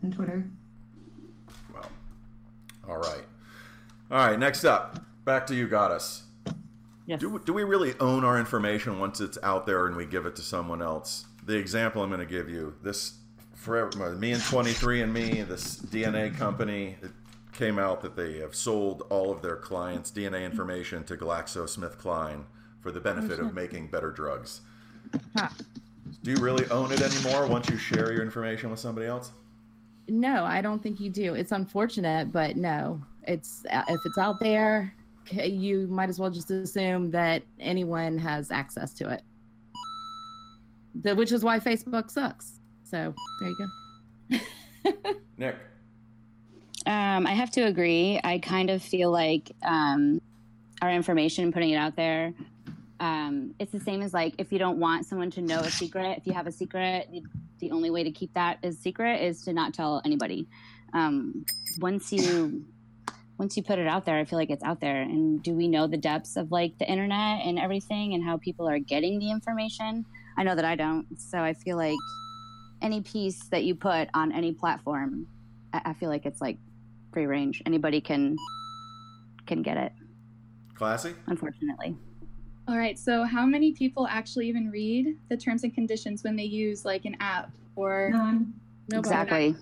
[0.00, 0.48] than Twitter.
[1.72, 1.90] Well,
[2.88, 3.24] all right.
[4.10, 4.98] All right, next up.
[5.24, 6.24] Back to you, Goddess.
[7.06, 7.20] Yes.
[7.20, 10.36] Do, do we really own our information once it's out there and we give it
[10.36, 11.26] to someone else?
[11.44, 13.14] The example I'm going to give you this
[13.54, 17.10] for me and 23andMe, this DNA company, it
[17.52, 22.44] came out that they have sold all of their clients' DNA information to GlaxoSmithKline
[22.80, 24.60] for the benefit of making better drugs.
[25.34, 25.48] Huh.
[26.22, 29.32] Do you really own it anymore once you share your information with somebody else?
[30.08, 31.34] No, I don't think you do.
[31.34, 33.00] It's unfortunate, but no.
[33.26, 34.94] It's uh, if it's out there,
[35.32, 39.22] you might as well just assume that anyone has access to it.
[41.02, 42.60] The, which is why Facebook sucks.
[42.84, 43.68] So there you
[44.30, 44.38] go.
[45.38, 45.56] Nick.
[46.86, 48.20] Um, I have to agree.
[48.22, 50.20] I kind of feel like um,
[50.82, 52.34] our information, putting it out there,
[53.00, 56.18] um, it's the same as like if you don't want someone to know a secret,
[56.18, 57.22] if you have a secret, the,
[57.58, 60.46] the only way to keep that as secret is to not tell anybody.
[60.92, 61.44] Um,
[61.80, 62.64] once you
[63.38, 65.02] once you put it out there, I feel like it's out there.
[65.02, 68.68] And do we know the depths of like the internet and everything and how people
[68.68, 70.04] are getting the information?
[70.38, 71.06] I know that I don't.
[71.18, 71.98] So I feel like
[72.80, 75.26] any piece that you put on any platform,
[75.72, 76.58] I, I feel like it's like
[77.12, 77.62] free range.
[77.66, 78.36] Anybody can
[79.46, 79.92] can get it.
[80.74, 81.14] Classy?
[81.26, 81.96] Unfortunately.
[82.66, 82.98] All right.
[82.98, 87.04] So, how many people actually even read the terms and conditions when they use like
[87.04, 88.54] an app or None.
[88.92, 89.54] Exactly.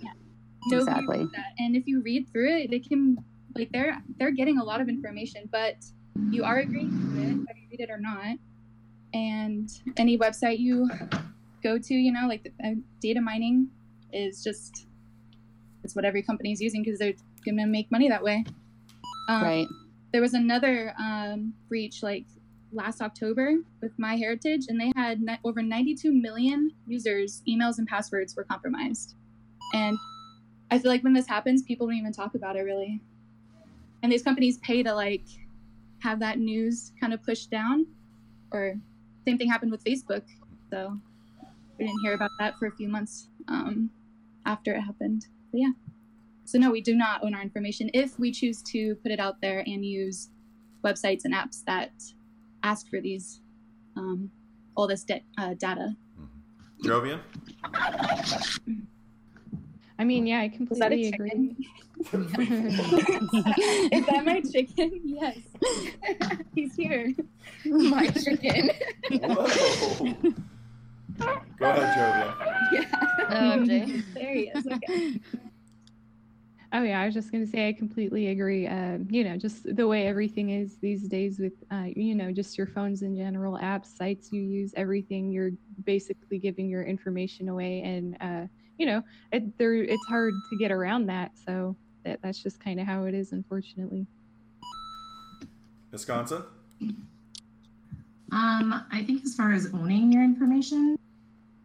[0.67, 1.29] Nobody Exactly.
[1.33, 1.53] that.
[1.59, 3.19] And if you read through it, they can
[3.55, 5.77] like they're they're getting a lot of information, but
[6.31, 8.37] you are agreeing to it, whether you read it or not.
[9.15, 10.89] And any website you
[11.63, 13.69] go to, you know, like the, uh, data mining
[14.13, 14.87] is just
[15.85, 18.45] it's what every company is using because they're gonna make money that way.
[19.29, 19.67] Um, Right.
[20.13, 22.27] There was another um, breach like
[22.73, 28.37] last October with MyHeritage, and they had ni- over 92 million users' emails and passwords
[28.37, 29.15] were compromised.
[29.75, 29.97] And
[30.71, 33.01] I feel like when this happens, people don't even talk about it really.
[34.03, 35.25] And these companies pay to like
[36.01, 37.87] have that news kind of pushed down.
[38.53, 38.75] Or
[39.27, 40.23] same thing happened with Facebook.
[40.71, 40.99] So
[41.79, 43.91] we didn't hear about that for a few months um,
[44.47, 45.27] after it happened.
[45.51, 45.73] But yeah.
[46.45, 49.41] So no, we do not own our information if we choose to put it out
[49.41, 50.31] there and use
[50.85, 51.93] websites and apps that
[52.63, 53.41] ask for these
[53.97, 54.31] um,
[54.77, 55.95] all this da- uh, data.
[56.83, 57.21] Jovian?
[59.99, 61.57] I mean, yeah, I Is that a completely agree.
[62.13, 65.01] Is that my chicken?
[65.05, 65.39] Yes.
[66.55, 67.15] He's here.
[67.65, 68.71] My chicken.
[69.11, 70.17] Whoa.
[71.59, 72.87] Go ahead, Jovian.
[73.31, 74.03] Oh, Jay.
[74.15, 74.67] There he is.
[74.67, 75.21] Okay.
[76.75, 78.67] Oh yeah, I was just gonna say I completely agree.
[78.67, 82.57] Um, you know, just the way everything is these days with, uh, you know, just
[82.57, 85.31] your phones in general, apps, sites you use, everything.
[85.31, 85.51] You're
[85.85, 88.47] basically giving your information away, and uh,
[88.79, 91.33] you know, it, there it's hard to get around that.
[91.47, 94.07] So that that's just kind of how it is, unfortunately.
[95.91, 96.43] Wisconsin?
[98.33, 100.99] Um, I think as far as owning your information,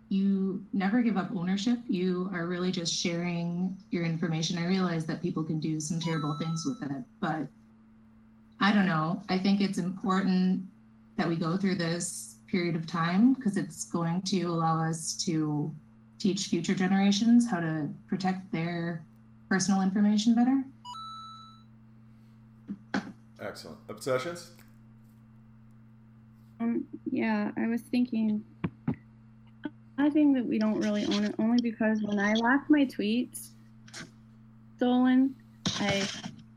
[0.10, 1.80] you never give up ownership.
[1.88, 4.58] You are really just sharing your information.
[4.58, 7.48] I realize that people can do some terrible things with it, but
[8.60, 9.22] I don't know.
[9.30, 10.64] I think it's important
[11.18, 15.74] that we go through this period of time because it's going to allow us to
[16.20, 19.04] teach future generations how to protect their
[19.50, 20.64] personal information better.
[23.40, 23.78] Excellent.
[23.90, 24.52] Obsessions?
[26.60, 28.44] Um, yeah, I was thinking.
[30.00, 33.50] I think that we don't really own it only because when I lost my tweets
[34.76, 35.36] stolen,
[35.80, 36.08] I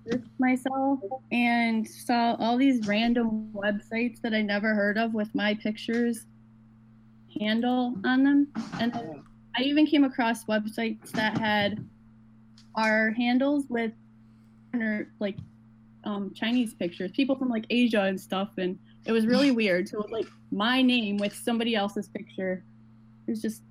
[0.05, 1.01] risked myself
[1.33, 6.27] and saw all these random websites that I never heard of with my pictures
[7.39, 8.49] handle on them.
[8.79, 8.95] And
[9.57, 11.89] I even came across websites that had
[12.81, 13.93] our handles with
[14.75, 15.37] or like
[16.05, 19.89] um, Chinese pictures, people from like Asia and stuff, and it was really weird.
[19.89, 22.65] So like my name with somebody else's picture,
[23.27, 23.63] it was just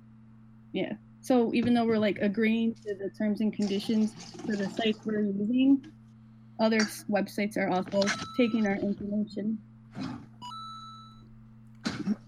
[0.72, 0.92] yeah.
[1.22, 4.14] So even though we're like agreeing to the terms and conditions
[4.46, 5.84] for the sites we're using,
[6.58, 8.02] other websites are also
[8.36, 9.58] taking our information.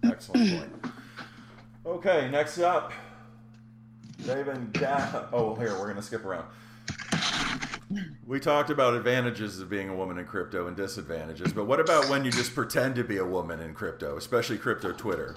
[0.04, 0.94] Excellent point.
[1.84, 2.92] Okay, next up,
[4.24, 5.26] Dave and Da.
[5.32, 6.46] Oh, here we're gonna skip around.
[8.26, 12.08] We talked about advantages of being a woman in crypto and disadvantages, but what about
[12.08, 15.36] when you just pretend to be a woman in crypto, especially crypto Twitter?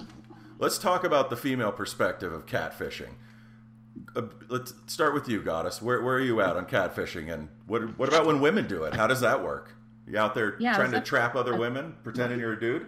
[0.58, 3.14] Let's talk about the female perspective of catfishing.
[4.14, 5.82] Uh, let's start with you, Goddess.
[5.82, 8.94] Where, where are you at on catfishing, and what what about when women do it?
[8.94, 9.74] How does that work?
[10.06, 12.86] You out there Yeah, trying to trap other women, pretending you're a dude?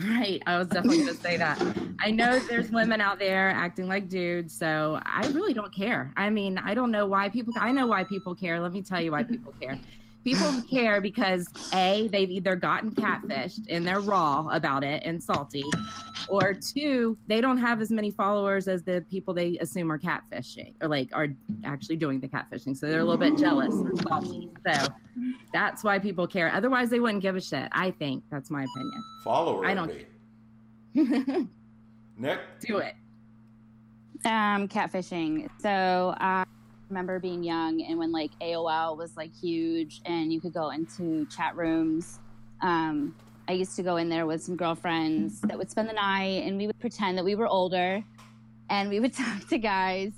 [0.00, 0.42] Right.
[0.46, 1.62] I was definitely going to say that.
[2.00, 6.12] I know there's women out there acting like dudes, so I really don't care.
[6.16, 8.58] I mean, I don't know why people, I know why people care.
[8.60, 9.78] Let me tell you why people care.
[10.24, 15.64] People care because A, they've either gotten catfished and they're raw about it and salty,
[16.28, 20.74] or two, they don't have as many followers as the people they assume are catfishing
[20.80, 21.28] or like are
[21.64, 22.76] actually doing the catfishing.
[22.76, 24.50] So they're a little bit jealous or salty.
[24.66, 24.86] So
[25.52, 26.50] that's why people care.
[26.52, 27.68] Otherwise, they wouldn't give a shit.
[27.72, 29.04] I think that's my opinion.
[29.22, 29.66] Follower.
[29.66, 29.92] I don't
[30.94, 31.48] me.
[32.16, 32.40] Nick?
[32.60, 32.94] do it.
[34.24, 35.50] Um, catfishing.
[35.60, 36.44] So I
[36.94, 41.26] remember being young and when like AOL was like huge and you could go into
[41.26, 42.20] chat rooms.
[42.62, 43.16] Um,
[43.48, 46.56] I used to go in there with some girlfriends that would spend the night and
[46.56, 48.02] we would pretend that we were older
[48.70, 50.12] and we would talk to guys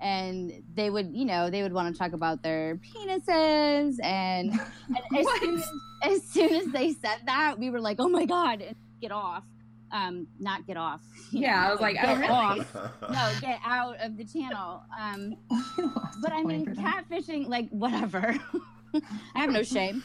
[0.00, 4.50] and they would, you know, they would want to talk about their penises and,
[4.88, 5.70] and as, soon as,
[6.02, 8.64] as soon as they said that, we were like, oh my God,
[9.02, 9.44] get off.
[9.94, 11.00] Um, not get off.
[11.30, 12.28] you Yeah, I was like, get oh, really?
[12.28, 12.74] off
[13.10, 14.82] no, get out of the channel.
[15.00, 15.36] Um,
[16.20, 18.34] but I mean, catfishing, like, whatever.
[18.94, 20.02] I have no shame.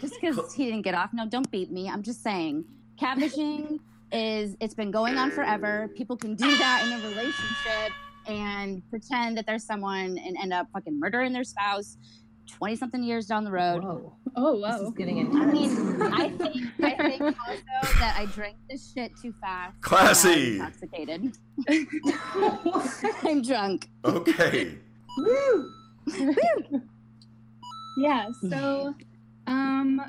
[0.00, 1.14] Just because he didn't get off.
[1.14, 1.88] No, don't beat me.
[1.88, 2.64] I'm just saying.
[3.00, 3.80] Catfishing
[4.12, 5.90] is, it's been going on forever.
[5.96, 7.92] People can do that in a relationship
[8.26, 11.96] and pretend that there's someone and end up fucking murdering their spouse
[12.48, 13.82] 20 something years down the road.
[13.82, 14.12] Whoa.
[14.36, 14.86] Oh, This wow.
[14.88, 15.52] is getting I intense.
[15.52, 19.80] mean, I think, I think also that I drank this shit too fast.
[19.80, 20.60] Classy.
[20.60, 21.36] I'm intoxicated.
[23.24, 23.88] I'm drunk.
[24.04, 24.78] Okay.
[25.18, 25.70] Woo.
[27.98, 28.94] Yeah, so
[29.46, 30.00] um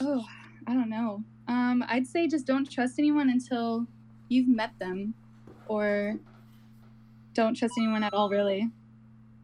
[0.00, 0.24] oh,
[0.68, 1.22] I don't know.
[1.48, 3.86] Um I'd say just don't trust anyone until
[4.28, 5.12] you've met them
[5.66, 6.14] or
[7.34, 8.70] don't trust anyone at all really.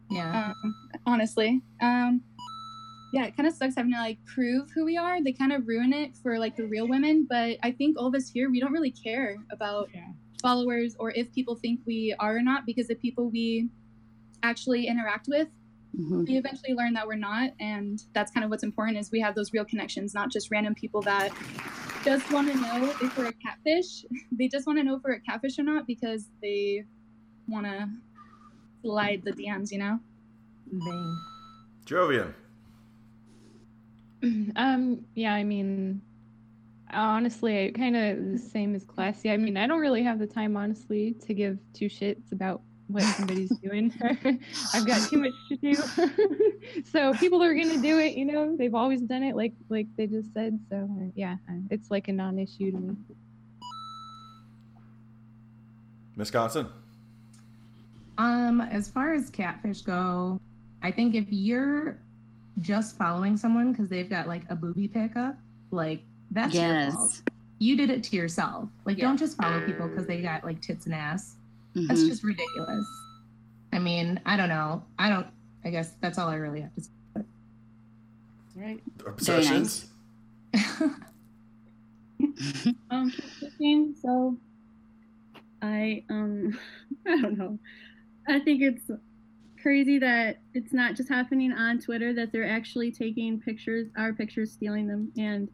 [0.09, 0.53] Yeah.
[0.63, 1.61] Um honestly.
[1.81, 2.21] Um
[3.11, 5.23] yeah, it kind of sucks having to like prove who we are.
[5.23, 8.13] They kind of ruin it for like the real women, but I think all of
[8.13, 9.89] us here we don't really care about
[10.41, 13.69] followers or if people think we are or not because the people we
[14.43, 15.47] actually interact with
[16.27, 19.35] we eventually learn that we're not and that's kind of what's important is we have
[19.35, 21.31] those real connections not just random people that
[22.05, 25.13] just want to know if we're a catfish they just want to know if we're
[25.13, 26.83] a catfish or not because they
[27.47, 27.89] want to
[28.81, 29.99] slide the dms you know
[30.71, 31.17] Vain.
[31.85, 32.33] Jovian.
[34.57, 36.01] um yeah i mean
[36.91, 40.27] honestly i kind of the same as classy i mean i don't really have the
[40.27, 43.93] time honestly to give two shits about what somebody's doing
[44.73, 45.73] i've got too much to do
[46.91, 50.05] so people are gonna do it you know they've always done it like like they
[50.05, 52.95] just said so uh, yeah uh, it's like a non-issue to me
[56.19, 56.67] Wisconsin.
[58.17, 60.37] Um, as far as catfish go,
[60.81, 61.97] I think if you're
[62.59, 65.35] just following someone because they've got like a booby pickup,
[65.71, 67.21] like that's your fault.
[67.59, 68.69] You did it to yourself.
[68.85, 69.05] Like, Yeah.
[69.05, 71.35] don't just follow people because they got like tits and ass.
[71.75, 72.07] That's Mhm.
[72.07, 72.85] just ridiculous.
[73.73, 74.83] I mean, I don't know.
[74.97, 75.27] I don't.
[75.65, 76.89] I guess that's all I really have to say.
[78.55, 78.81] Right.
[79.05, 79.87] Obsessions.
[82.89, 84.37] um fishing, so
[85.61, 86.57] I um
[87.07, 87.59] I don't know.
[88.27, 88.89] I think it's
[89.61, 94.51] crazy that it's not just happening on Twitter that they're actually taking pictures, our pictures,
[94.51, 95.49] stealing them, and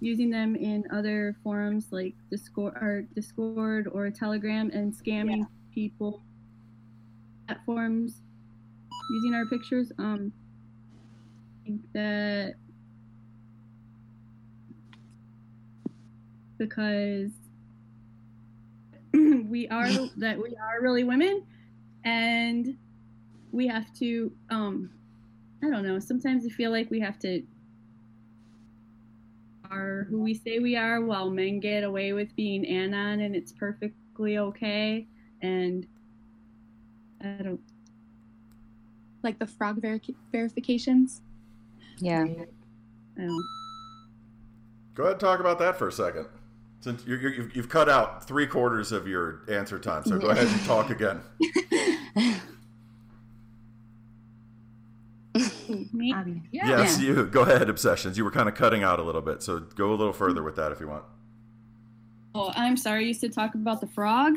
[0.00, 6.22] using them in other forums like Discord or Discord or Telegram and scamming people
[7.46, 8.22] platforms
[9.10, 9.92] using our pictures.
[9.98, 10.32] Um,
[11.60, 12.54] I think that
[16.58, 17.30] because
[19.12, 21.44] we are that we are really women
[22.04, 22.76] and
[23.52, 24.90] we have to um
[25.62, 27.42] i don't know sometimes i feel like we have to
[29.70, 33.52] are who we say we are while men get away with being anon and it's
[33.52, 35.06] perfectly okay
[35.40, 35.86] and
[37.22, 37.60] i don't
[39.22, 41.20] like the frog veri- verifications.
[41.98, 42.22] Yeah.
[42.22, 43.46] I don't
[44.94, 46.26] Go ahead and talk about that for a second.
[46.80, 50.28] Since you're, you're, you've, you've cut out three quarters of your answer time, so go
[50.28, 51.20] ahead and talk again.
[55.92, 56.14] Me?
[56.50, 57.26] Yes, you.
[57.26, 58.16] Go ahead, Obsessions.
[58.18, 60.56] You were kind of cutting out a little bit, so go a little further with
[60.56, 61.04] that if you want.
[62.34, 63.02] Oh, I'm sorry.
[63.02, 64.34] You used to talk about the frog.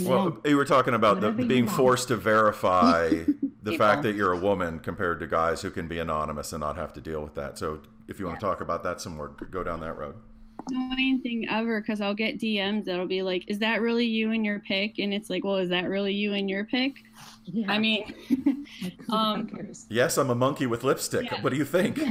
[0.00, 1.76] Well, you were talking about the, being want.
[1.76, 3.26] forced to verify the
[3.64, 3.78] People.
[3.78, 6.92] fact that you're a woman compared to guys who can be anonymous and not have
[6.94, 7.58] to deal with that.
[7.58, 10.16] So if you want to talk about that some more, go down that road.
[10.70, 14.44] Annoying thing ever because I'll get DMs that'll be like, "Is that really you and
[14.44, 17.04] your pic?" And it's like, "Well, is that really you and your pic?"
[17.68, 18.14] I mean,
[19.10, 19.48] um,
[19.88, 21.30] Yes, I'm a monkey with lipstick.
[21.42, 21.98] What do you think?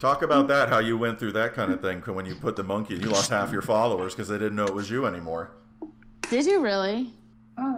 [0.00, 2.64] Talk about that, how you went through that kind of thing when you put the
[2.64, 5.52] monkey and you lost half your followers because they didn't know it was you anymore.
[6.28, 7.12] Did you really?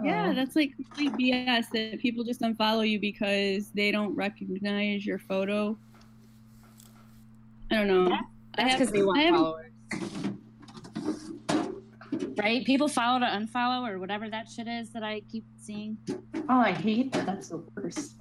[0.03, 5.19] yeah, that's like complete BS that people just unfollow you because they don't recognize your
[5.19, 5.77] photo.
[7.75, 8.17] I don't know.
[8.55, 9.71] That's because they I want have- followers.
[12.37, 12.65] Right?
[12.65, 15.97] People follow to unfollow or whatever that shit is that I keep seeing.
[16.49, 17.25] Oh, I hate that.
[17.25, 18.15] That's the worst.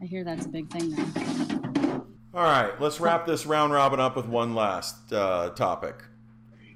[0.00, 2.04] I hear that's a big thing now.
[2.34, 6.02] All right, let's wrap this round robin up with one last uh, topic.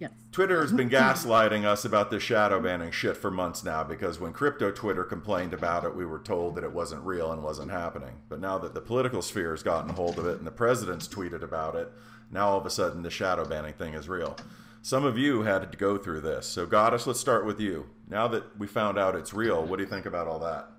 [0.01, 0.13] Yes.
[0.33, 4.33] Twitter has been gaslighting us about this shadow banning shit for months now because when
[4.33, 8.16] crypto Twitter complained about it, we were told that it wasn't real and wasn't happening.
[8.29, 11.43] But now that the political sphere has gotten hold of it and the president's tweeted
[11.43, 11.93] about it,
[12.31, 14.37] now all of a sudden the shadow banning thing is real.
[14.83, 16.47] Some of you had to go through this.
[16.47, 17.87] So, Goddess, let's start with you.
[18.09, 20.70] Now that we found out it's real, what do you think about all that?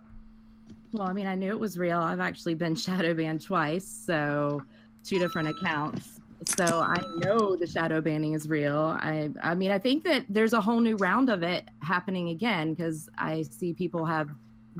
[0.91, 1.99] Well, I mean, I knew it was real.
[1.99, 4.63] I've actually been shadow banned twice, so
[5.03, 6.20] two different accounts.
[6.45, 8.97] So I know the shadow banning is real.
[8.99, 12.73] I I mean, I think that there's a whole new round of it happening again
[12.73, 14.29] because I see people have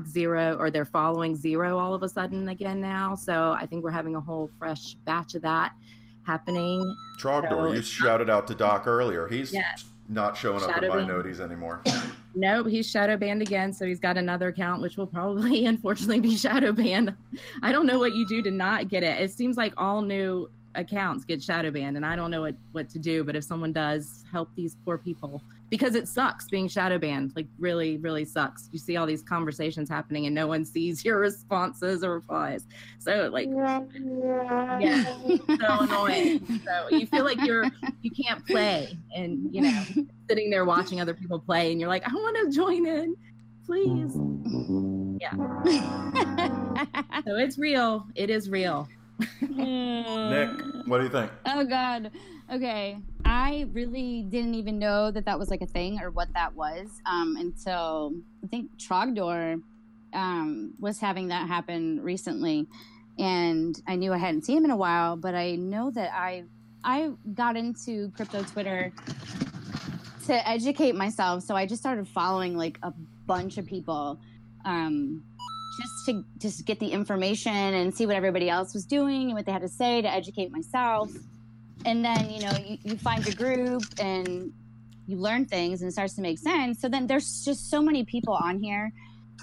[0.08, 3.14] zero or they're following zero all of a sudden again now.
[3.14, 5.72] So I think we're having a whole fresh batch of that
[6.24, 6.96] happening.
[7.20, 9.28] Trogdor, So- you shouted out to Doc earlier.
[9.28, 9.84] He's Yes.
[10.08, 11.82] not showing up in Shadow my noties anymore.
[12.34, 13.72] Nope, he's shadow banned again.
[13.74, 17.14] So he's got another account, which will probably, unfortunately, be shadow banned.
[17.62, 19.20] I don't know what you do to not get it.
[19.20, 22.88] It seems like all new accounts get shadow banned, and I don't know what, what
[22.90, 23.24] to do.
[23.24, 25.42] But if someone does, help these poor people
[25.72, 27.32] because it sucks being shadow banned.
[27.34, 28.68] Like, really, really sucks.
[28.72, 32.66] You see all these conversations happening, and no one sees your responses or replies.
[32.98, 33.80] So, like, yeah,
[35.60, 36.60] so annoying.
[36.64, 37.64] So you feel like you're
[38.02, 39.84] you can't play, and you know,
[40.28, 43.16] sitting there watching other people play, and you're like, I want to join in,
[43.64, 44.12] please.
[45.20, 45.32] Yeah.
[47.24, 48.06] so it's real.
[48.14, 48.88] It is real.
[49.40, 50.50] Nick,
[50.86, 51.30] what do you think?
[51.46, 52.10] Oh God.
[52.52, 52.98] Okay.
[53.24, 56.88] I really didn't even know that that was like a thing or what that was
[57.06, 58.12] um, until
[58.44, 59.62] I think Trogdor
[60.12, 62.66] um, was having that happen recently,
[63.18, 66.44] and I knew I hadn't seen him in a while, but I know that I
[66.84, 68.92] I got into crypto Twitter
[70.26, 72.92] to educate myself, so I just started following like a
[73.26, 74.20] bunch of people.
[74.64, 75.24] Um,
[75.80, 79.46] just to just get the information and see what everybody else was doing and what
[79.46, 81.10] they had to say to educate myself.
[81.84, 84.52] And then, you know, you, you find your group and
[85.06, 86.80] you learn things and it starts to make sense.
[86.80, 88.92] So then there's just so many people on here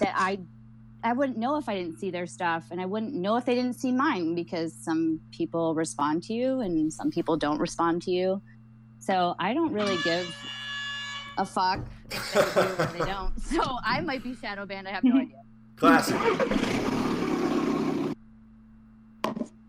[0.00, 0.38] that I
[1.02, 3.54] I wouldn't know if I didn't see their stuff and I wouldn't know if they
[3.54, 8.10] didn't see mine because some people respond to you and some people don't respond to
[8.10, 8.42] you.
[8.98, 10.36] So I don't really give
[11.38, 13.40] a fuck if they do or they don't.
[13.40, 14.88] So I might be shadow banned.
[14.88, 15.36] I have no idea.
[15.80, 16.14] Classic.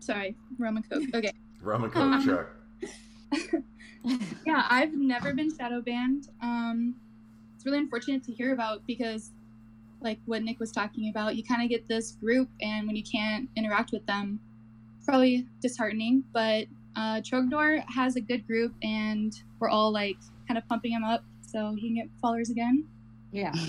[0.00, 1.04] Sorry, rum and coke.
[1.14, 1.32] Okay.
[1.62, 3.62] Rum and Coke Um, check.
[4.46, 6.28] yeah, I've never been shadow banned.
[6.42, 6.96] Um,
[7.56, 9.30] it's really unfortunate to hear about because,
[10.02, 13.04] like what Nick was talking about, you kind of get this group, and when you
[13.04, 14.38] can't interact with them,
[14.98, 16.24] it's probably disheartening.
[16.34, 21.04] But uh, Trogdor has a good group, and we're all like kind of pumping him
[21.04, 22.86] up so he can get followers again.
[23.32, 23.52] Yeah.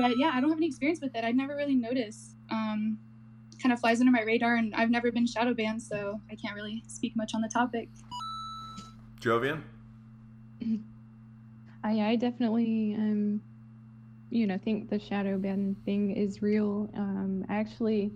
[0.00, 1.24] But yeah, I don't have any experience with it.
[1.24, 2.36] I've never really noticed.
[2.52, 3.00] Um,
[3.60, 6.54] kind of flies under my radar, and I've never been shadow banned, so I can't
[6.54, 7.88] really speak much on the topic.
[9.20, 9.62] Jovian?
[11.82, 13.40] I, I definitely, um,
[14.30, 16.88] you know, think the shadow ban thing is real.
[16.94, 18.12] Um, actually,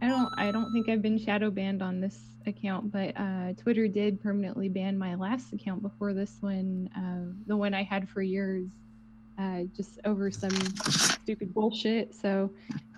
[0.00, 3.86] I don't, I don't think I've been shadow banned on this account, but uh, Twitter
[3.86, 8.22] did permanently ban my last account before this one, uh, the one I had for
[8.22, 8.66] years,
[9.42, 10.50] uh, just over some
[10.90, 12.14] stupid bullshit.
[12.14, 12.50] So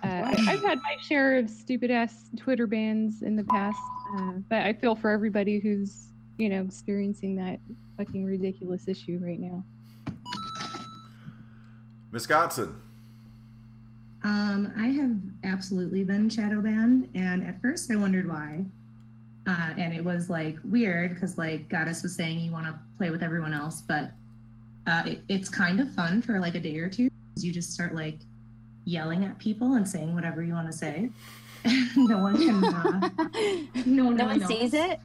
[0.03, 3.79] uh, I, I've had my share of stupid ass Twitter bans in the past,
[4.17, 7.59] uh, but I feel for everybody who's, you know, experiencing that
[7.97, 9.63] fucking ridiculous issue right now.
[12.11, 12.75] Wisconsin.
[14.23, 18.65] Um, I have absolutely been shadow banned, and at first I wondered why.
[19.47, 23.11] Uh, and it was like weird because like Goddess was saying you want to play
[23.11, 24.11] with everyone else, but
[24.87, 27.09] uh, it, it's kind of fun for like a day or two.
[27.37, 28.19] You just start like
[28.85, 31.09] yelling at people and saying whatever you want to say.
[31.95, 32.63] no one can.
[32.63, 33.09] Uh,
[33.85, 34.99] no one, No really one sees it?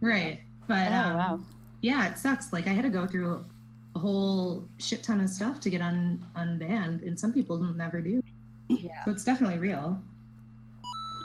[0.00, 1.40] Right, but Oh, um, wow.
[1.80, 2.52] yeah, it sucks.
[2.52, 3.44] Like I had to go through
[3.94, 8.22] a whole shit ton of stuff to get un unbanned, and some people never do.
[8.68, 9.04] Yeah.
[9.04, 10.02] So it's definitely real.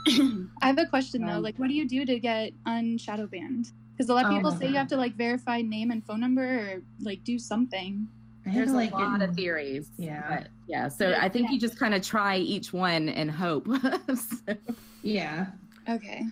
[0.08, 1.32] I have a question though.
[1.34, 3.72] Um, Like, what do you do to get unshadow banned?
[3.98, 6.06] Because a lot of Oh people my say you have to like verify name and
[6.06, 8.06] phone number or like do something.
[8.46, 9.90] There's like, a lot get- of theories.
[9.98, 10.24] Yeah.
[10.28, 10.86] but yeah.
[10.88, 13.66] So I think you just kind of try each one and hope.
[14.14, 14.54] So-
[15.02, 15.46] Yeah.
[15.88, 16.22] Okay.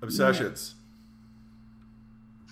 [0.00, 0.76] Obsessions.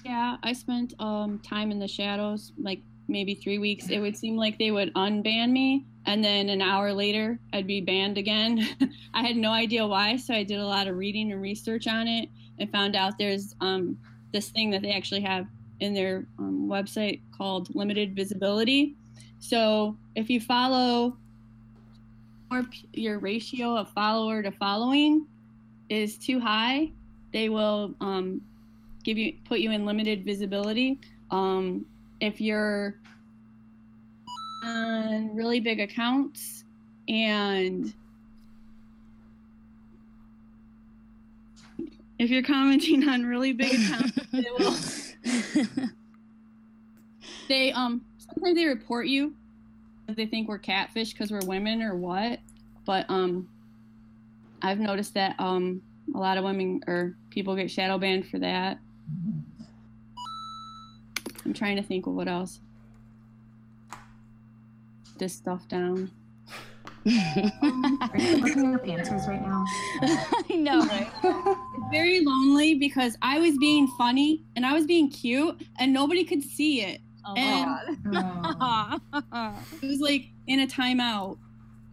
[0.04, 3.88] Yeah, I spent um time in the shadows, like maybe three weeks.
[3.88, 7.80] It would seem like they would unban me, and then an hour later, I'd be
[7.80, 8.66] banned again.
[9.14, 12.06] I had no idea why, so I did a lot of reading and research on
[12.08, 12.28] it,
[12.58, 13.98] and found out there's um
[14.32, 15.46] this thing that they actually have
[15.80, 18.94] in their um, website called limited visibility.
[19.38, 21.16] So if you follow,
[22.50, 25.26] or your ratio of follower to following
[25.88, 26.90] is too high,
[27.32, 28.40] they will um,
[29.04, 30.98] give you put you in limited visibility.
[31.30, 31.86] Um,
[32.20, 32.96] if you're
[34.64, 36.64] on really big accounts
[37.08, 37.94] and
[42.18, 44.76] if you're commenting on really big accounts, they will
[47.48, 49.34] they um sometimes they report you
[50.16, 52.40] they think we're catfish because we're women or what.
[52.84, 53.48] But um
[54.62, 55.82] I've noticed that um
[56.14, 58.78] a lot of women or people get shadow banned for that.
[61.44, 62.60] I'm trying to think of what else.
[65.18, 66.10] This stuff down.
[67.08, 69.64] Um, Are you looking up answers right now?
[70.02, 71.56] I know, right?
[71.90, 76.42] Very lonely because I was being funny and I was being cute and nobody could
[76.42, 77.00] see it.
[77.26, 77.98] Oh, and
[79.82, 81.38] it was like in a timeout.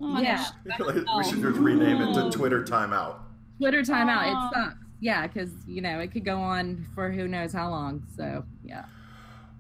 [0.02, 0.46] Oh, Yeah.
[0.66, 1.62] we should just oh.
[1.62, 2.32] rename it to oh.
[2.32, 3.20] Twitter timeout.
[3.58, 4.34] Twitter timeout.
[4.34, 4.48] Aw.
[4.48, 4.76] It sucks.
[5.00, 8.04] Yeah, because you know it could go on for who knows how long.
[8.16, 8.86] So yeah.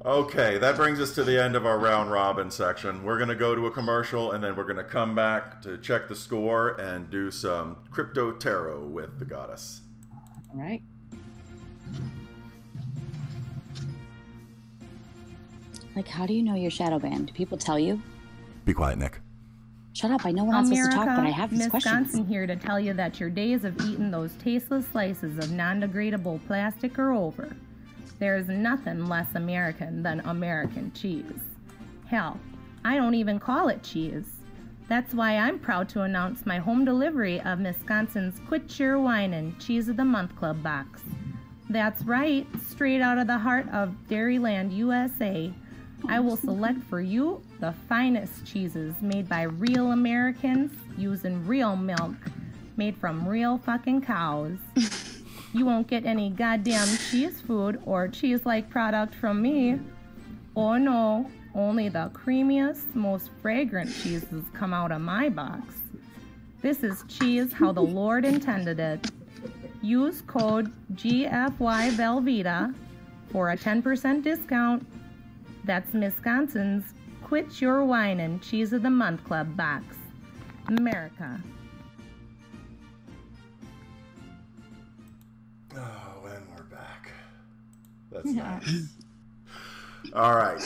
[0.05, 3.03] Okay, that brings us to the end of our round robin section.
[3.03, 5.79] We're going to go to a commercial and then we're going to come back to
[5.79, 9.81] check the score and do some crypto tarot with the goddess.
[10.53, 10.83] All right.
[15.95, 17.25] Like, how do you know you're shadow banned?
[17.27, 17.99] Do people tell you?
[18.63, 19.21] Be quiet, Nick.
[19.93, 20.23] Shut up.
[20.23, 22.11] I know we're not supposed to talk, but I have these Miss questions.
[22.11, 26.45] Johnson here to tell you that your days of eating those tasteless slices of non-degradable
[26.45, 27.55] plastic are over.
[28.19, 31.41] There is nothing less American than American cheese.
[32.07, 32.39] Hell,
[32.83, 34.25] I don't even call it cheese.
[34.87, 39.89] That's why I'm proud to announce my home delivery of Wisconsin's Quit Your Whinin' Cheese
[39.89, 41.01] of the Month Club box.
[41.69, 45.51] That's right, straight out of the heart of Dairyland, USA.
[46.07, 52.15] I will select for you the finest cheeses made by real Americans using real milk
[52.77, 54.57] made from real fucking cows.
[55.55, 59.79] you won't get any goddamn cheese food or cheese like product from me.
[60.53, 65.75] Oh no, only the creamiest, most fragrant cheeses come out of my box.
[66.61, 69.09] This is cheese how the Lord intended it.
[69.81, 72.75] Use code GFY Velveeta
[73.31, 74.85] for a 10% discount.
[75.63, 76.83] That's Wisconsin's
[77.23, 79.95] Quit Your Whinin' Cheese of the Month Club box.
[80.67, 81.39] America.
[88.15, 88.87] That's nice.
[90.13, 90.61] All right.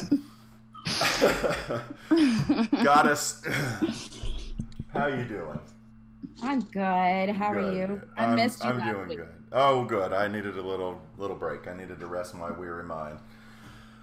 [2.83, 3.41] Goddess,
[4.93, 5.59] how you doing?
[6.43, 7.29] I'm good.
[7.29, 8.01] How are you?
[8.17, 8.69] I I'm, missed you.
[8.69, 9.17] I'm doing week.
[9.17, 9.29] good.
[9.51, 10.13] Oh, good.
[10.13, 11.67] I needed a little little break.
[11.67, 13.17] I needed to rest my weary mind.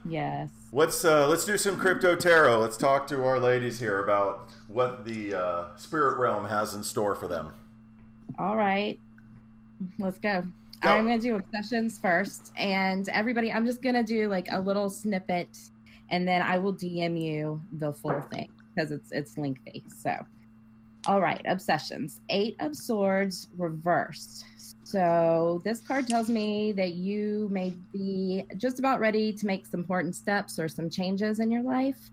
[0.05, 0.49] Yes.
[0.73, 2.59] Let's uh, let's do some crypto tarot.
[2.59, 7.15] Let's talk to our ladies here about what the uh, spirit realm has in store
[7.15, 7.53] for them.
[8.39, 8.99] All right.
[9.99, 10.45] Let's go.
[10.83, 12.53] I'm going to do obsessions first.
[12.57, 15.49] And everybody, I'm just going to do like a little snippet
[16.11, 19.85] and then I will DM you the full thing because it's it's lengthy.
[19.97, 20.15] So,
[21.07, 22.21] all right, obsessions.
[22.29, 24.45] Eight of Swords reversed.
[24.85, 29.81] So this card tells me that you may be just about ready to make some
[29.81, 32.11] important steps or some changes in your life,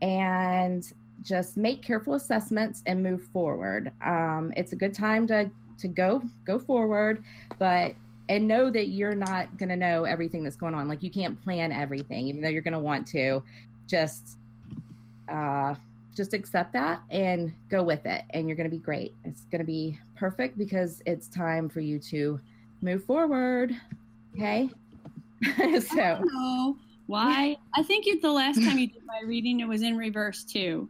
[0.00, 0.84] and
[1.22, 3.92] just make careful assessments and move forward.
[4.04, 7.22] Um, it's a good time to to go go forward,
[7.58, 7.94] but
[8.28, 10.88] and know that you're not going to know everything that's going on.
[10.88, 13.42] Like you can't plan everything, even though you're going to want to.
[13.86, 14.36] Just
[15.28, 15.74] uh,
[16.16, 19.14] just accept that and go with it, and you're going to be great.
[19.24, 22.40] It's going to be perfect because it's time for you to
[22.82, 23.76] move forward.
[24.34, 24.68] Okay.
[25.80, 27.56] so why.
[27.74, 30.88] I think it, the last time you did my reading, it was in reverse too.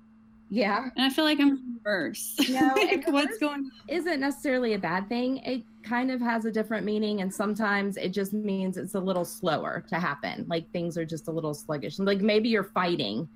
[0.49, 0.89] Yeah.
[0.97, 2.37] And I feel like I'm in reverse.
[2.49, 5.39] No, Like, what's going isn't necessarily a bad thing.
[5.39, 9.25] It kind of has a different meaning, and sometimes it just means it's a little
[9.25, 10.47] slower to happen.
[10.49, 11.99] Like things are just a little sluggish.
[11.99, 13.29] Like maybe you're fighting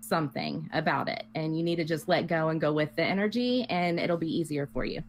[0.00, 3.64] something about it, and you need to just let go and go with the energy,
[3.68, 5.02] and it'll be easier for you.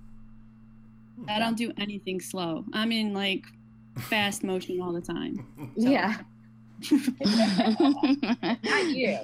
[1.28, 2.66] I don't do anything slow.
[2.74, 3.46] I'm in like
[3.98, 5.72] fast motion all the time.
[5.76, 6.18] Yeah.
[8.64, 9.20] Not you.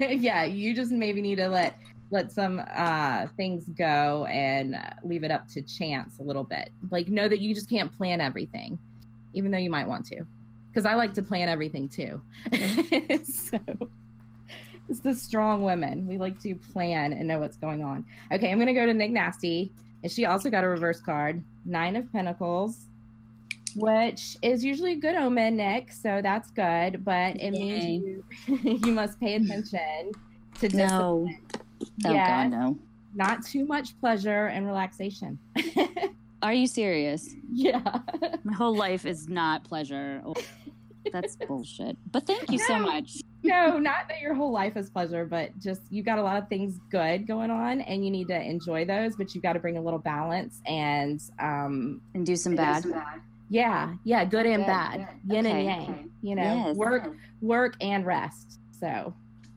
[0.20, 1.78] yeah, you just maybe need to let
[2.10, 6.70] let some uh things go and leave it up to chance a little bit.
[6.90, 8.78] Like know that you just can't plan everything,
[9.34, 10.24] even though you might want to.
[10.70, 12.20] Because I like to plan everything too.
[13.24, 13.58] so
[14.88, 16.06] it's the strong women.
[16.06, 18.04] We like to plan and know what's going on.
[18.30, 19.72] Okay, I'm gonna go to Nick Nasty.
[20.02, 22.86] And she also got a reverse card, Nine of Pentacles,
[23.76, 25.92] which is usually a good omen, Nick.
[25.92, 27.04] So that's good.
[27.04, 28.24] But it means you,
[28.62, 30.12] you must pay attention
[30.60, 30.88] to discipline.
[30.88, 31.28] No.
[32.06, 32.78] Oh, God, no.
[33.14, 35.38] Not too much pleasure and relaxation.
[36.42, 37.34] Are you serious?
[37.52, 37.98] Yeah.
[38.42, 40.22] My whole life is not pleasure.
[40.24, 40.34] Oh,
[41.12, 41.96] that's bullshit.
[42.10, 43.18] But thank you so much.
[43.42, 46.48] no, not that your whole life is pleasure, but just you got a lot of
[46.48, 49.76] things good going on and you need to enjoy those, but you've got to bring
[49.76, 52.84] a little balance and um and do some bad.
[53.52, 55.34] Yeah, yeah, good and Good, bad, good.
[55.34, 55.66] yin Okay.
[55.66, 56.10] and yang.
[56.22, 56.74] You know, Yes.
[56.74, 58.58] work, work and rest.
[58.80, 59.12] So,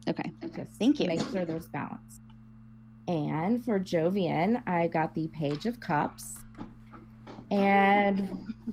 [0.10, 1.08] okay, just Thank you.
[1.08, 2.20] Make sure there's balance.
[3.08, 6.36] And for Jovian, I got the Page of Cups,
[7.52, 8.28] and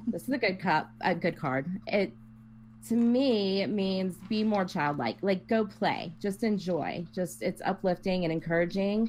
[0.08, 1.68] this is a good cup, a good card.
[1.86, 2.12] It
[2.88, 8.24] to me it means be more childlike, like go play, just enjoy, just it's uplifting
[8.24, 9.08] and encouraging,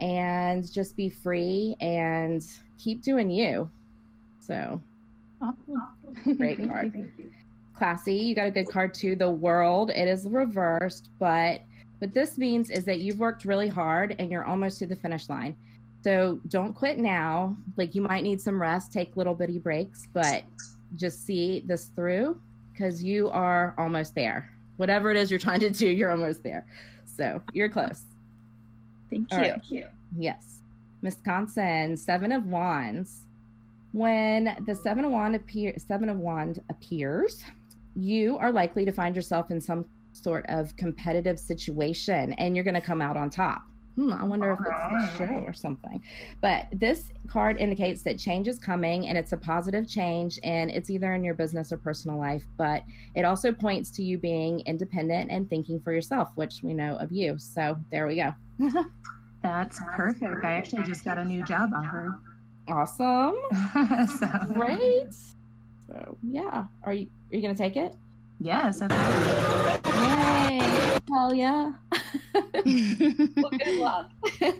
[0.00, 2.42] and just be free and
[2.78, 3.70] keep doing you.
[4.40, 4.82] So
[6.36, 6.92] Great card.
[6.92, 7.30] Thank you.
[7.76, 8.14] Classy.
[8.14, 9.14] You got a good card too.
[9.16, 9.90] The world.
[9.90, 11.62] It is reversed, but
[11.98, 15.28] what this means is that you've worked really hard and you're almost to the finish
[15.28, 15.56] line.
[16.02, 17.56] So don't quit now.
[17.76, 20.44] Like you might need some rest, take little bitty breaks, but
[20.94, 22.40] just see this through
[22.72, 24.52] because you are almost there.
[24.76, 26.64] Whatever it is you're trying to do, you're almost there.
[27.04, 28.02] So you're close.
[29.10, 29.38] Thank you.
[29.38, 29.60] right.
[30.16, 30.60] Yes.
[31.02, 33.22] Wisconsin, seven of wands.
[33.92, 37.42] When the seven of wand appear seven of wand appears,
[37.94, 42.80] you are likely to find yourself in some sort of competitive situation and you're gonna
[42.80, 43.62] come out on top.
[43.96, 46.00] Hmm, I wonder if it's a show or something.
[46.40, 50.88] But this card indicates that change is coming and it's a positive change and it's
[50.88, 52.84] either in your business or personal life, but
[53.16, 57.10] it also points to you being independent and thinking for yourself, which we know of
[57.10, 57.38] you.
[57.38, 58.32] So there we go.
[59.42, 60.44] That's perfect.
[60.44, 62.20] I actually just got a new job offer.
[62.68, 63.34] Awesome.
[64.18, 65.12] so, Great.
[65.88, 66.64] So yeah.
[66.82, 67.94] Are you are you gonna take it?
[68.40, 69.90] Yes, absolutely.
[70.00, 70.98] Yay.
[71.08, 71.72] Hell yeah.
[72.52, 74.10] well, good luck.
[74.38, 74.54] Should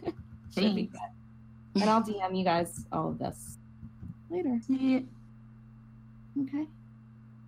[0.54, 0.92] be Thanks.
[0.92, 1.82] good.
[1.82, 3.58] And I'll DM you guys all of this
[4.30, 4.60] later.
[4.70, 6.66] Okay.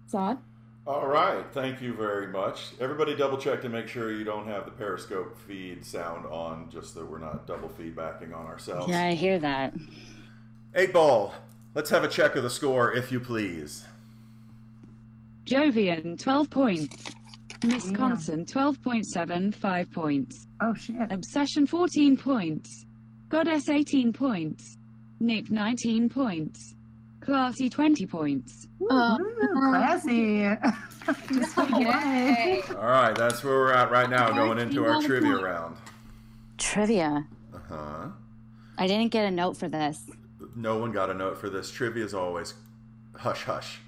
[0.07, 0.39] Sod?
[0.87, 2.71] All right, thank you very much.
[2.81, 6.95] Everybody, double check to make sure you don't have the Periscope feed sound on, just
[6.95, 8.89] that we're not double feedbacking on ourselves.
[8.89, 9.75] Yeah, I hear that.
[10.75, 11.35] Eight ball.
[11.75, 13.85] Let's have a check of the score, if you please.
[15.47, 17.13] Jovian, 12 points.
[17.65, 20.47] Wisconsin, 12.75 points.
[20.63, 21.11] Oh, shit.
[21.11, 22.87] Obsession, 14 points.
[23.29, 24.79] Goddess, 18 points.
[25.19, 26.75] Nick, 19 points.
[27.21, 28.67] Classy, 20 points.
[28.83, 29.19] Ooh,
[29.53, 30.43] classy.
[31.33, 32.63] Just for Yay.
[32.71, 35.77] All right, that's where we're at right now, going into our trivia round.
[36.59, 37.27] Trivia.
[37.55, 38.07] Uh huh.
[38.79, 39.99] I didn't get a note for this.
[40.57, 41.71] No one got a note for this.
[41.71, 42.55] Trivia is always
[43.17, 43.79] hush hush.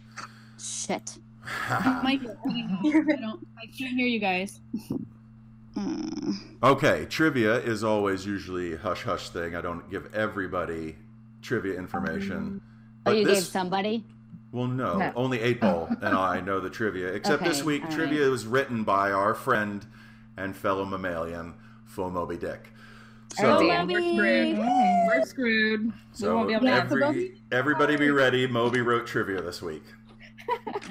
[0.58, 1.18] Shit.
[2.02, 4.60] Mike, I, don't, I can't hear you guys.
[5.76, 6.36] Mm.
[6.62, 9.56] Okay, trivia is always usually a hush hush thing.
[9.56, 10.96] I don't give everybody
[11.40, 12.60] trivia information.
[12.62, 12.68] Oh,
[13.04, 14.04] But you this- gave somebody?
[14.52, 15.12] Well, no, No.
[15.16, 17.08] only Eight Ball and I know the trivia.
[17.08, 19.84] Except this Okay, week, all trivia was written by our friend
[20.36, 21.54] and fellow mammalian,
[21.86, 22.68] Fo Moby Dick.
[23.34, 24.58] So, oh, damn, we're screwed.
[24.58, 25.86] We're screwed.
[25.86, 28.46] we so won't be able to every, everybody be ready.
[28.46, 29.82] Moby wrote trivia this week.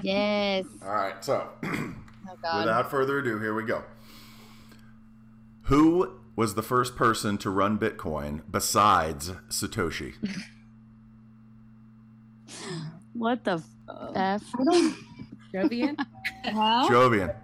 [0.01, 0.65] Yes.
[0.81, 1.93] All right, so Oh,
[2.41, 2.59] God.
[2.65, 3.83] without further ado, here we go.
[5.63, 10.15] Who was the first person to run Bitcoin besides Satoshi?
[13.13, 13.61] What the
[14.15, 14.41] f?
[14.65, 14.95] don't.
[15.53, 15.95] Jovian?
[16.45, 17.35] Jovian.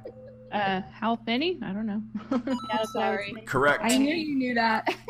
[0.58, 1.60] Uh, Hal Finney?
[1.64, 2.02] I don't know.
[2.70, 3.34] Yeah, sorry.
[3.46, 3.82] Correct.
[3.84, 4.94] I knew you knew that.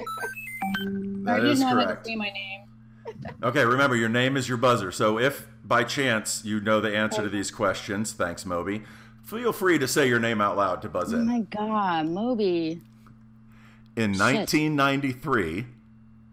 [1.24, 2.06] That I didn't is know how to correct.
[2.06, 2.62] say my name.
[3.43, 4.91] Okay, remember your name is your buzzer.
[4.91, 8.84] So if by chance you know the answer to these questions, thanks Moby,
[9.24, 11.18] feel free to say your name out loud to buzz it.
[11.18, 12.82] Oh my god, Moby.
[13.95, 14.22] In Shit.
[14.22, 15.66] 1993,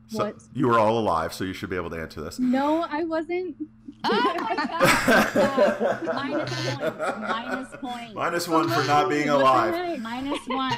[0.08, 2.38] so you were all alive, so you should be able to answer this.
[2.40, 3.56] No, I wasn't.
[4.04, 7.24] Oh my god.
[7.26, 8.14] Minus points.
[8.14, 10.00] Minus Minus one for not being alive.
[10.00, 10.72] Minus one.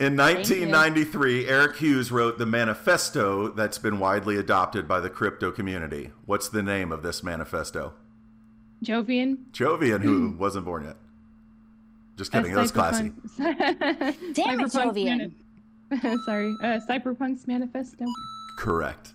[0.00, 6.10] In 1993, Eric Hughes wrote the manifesto that's been widely adopted by the crypto community.
[6.26, 7.94] What's the name of this manifesto?
[8.84, 9.38] Jovian.
[9.52, 10.96] Jovian, who wasn't born yet.
[12.16, 13.12] Just kidding, that's classy.
[13.38, 15.32] Damn it, Jovian.
[16.24, 16.54] Sorry.
[16.62, 18.04] Uh, Cypherpunk's manifesto.
[18.58, 19.14] Correct.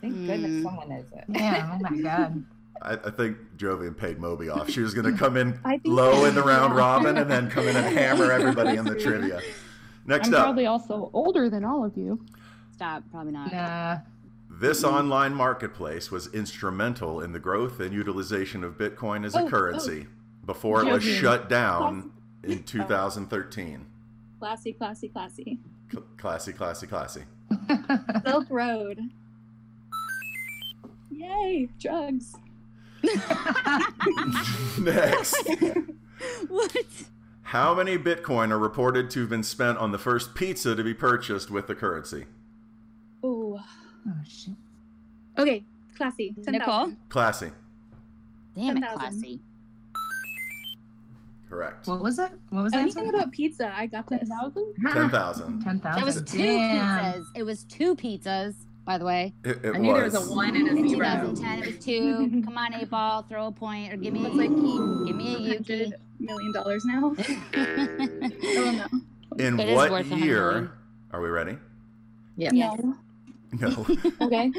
[0.00, 1.24] Thank goodness someone knows it.
[1.28, 2.44] Yeah, oh my god.
[2.82, 4.70] I, I think Jovian paid Moby off.
[4.70, 6.78] She was going to come in low in the round Yeah.
[6.78, 9.40] robin and then come in and hammer everybody in the trivia.
[10.06, 12.24] Next I'm up, probably also older than all of you.
[12.72, 13.02] Stop.
[13.10, 13.52] Probably not.
[13.52, 13.98] Nah.
[14.50, 19.48] this online marketplace was instrumental in the growth and utilization of Bitcoin as a Oh,
[19.48, 20.06] currency
[20.46, 22.12] before it was shut down
[22.44, 23.84] in 2013.
[24.38, 25.58] Classy, classy, classy.
[25.90, 27.22] Cl- Classy, classy, classy.
[28.24, 29.00] Silk Road.
[31.10, 32.36] Yay, drugs.
[34.78, 35.36] Next.
[36.48, 36.76] what?
[37.42, 40.94] How many Bitcoin are reported to have been spent on the first pizza to be
[40.94, 42.26] purchased with the currency?
[43.24, 43.58] Ooh.
[44.06, 44.54] Oh shit.
[45.38, 45.64] Okay,
[45.96, 46.32] classy.
[46.44, 46.52] 10,000.
[46.52, 46.92] Nicole?
[47.08, 47.50] Classy.
[48.54, 48.98] Damn it, 10,000.
[48.98, 49.40] classy.
[51.48, 51.86] Correct.
[51.86, 52.30] What was it?
[52.50, 53.16] What was the Anything answer?
[53.16, 54.28] about pizza, I got this.
[54.28, 55.62] 10,000.
[55.62, 56.26] Ten That was thousand.
[56.26, 57.24] two pizzas.
[57.34, 58.54] It was two pizzas,
[58.88, 59.34] by the way.
[59.44, 60.14] It, it I knew there was.
[60.14, 61.04] was a one and a In zero.
[61.04, 62.42] 2010, it was two.
[62.44, 65.04] Come on, eight ball, throw a point, or give me a It's like yuki.
[65.08, 65.84] Give me a yuki.
[65.84, 67.14] $100 million now.
[68.56, 69.44] oh no.
[69.44, 70.72] In It is what worth a hundred year?
[71.12, 71.58] Are we ready?
[72.38, 72.50] Yeah.
[72.50, 72.96] No.
[73.52, 73.86] No.
[74.22, 74.50] Okay.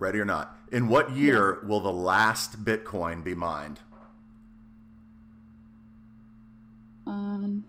[0.00, 0.58] ready or not?
[0.72, 3.78] In what year will the last Bitcoin be mined?
[7.06, 7.64] Um.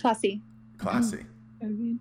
[0.00, 0.42] Classy.
[0.78, 1.26] Classy.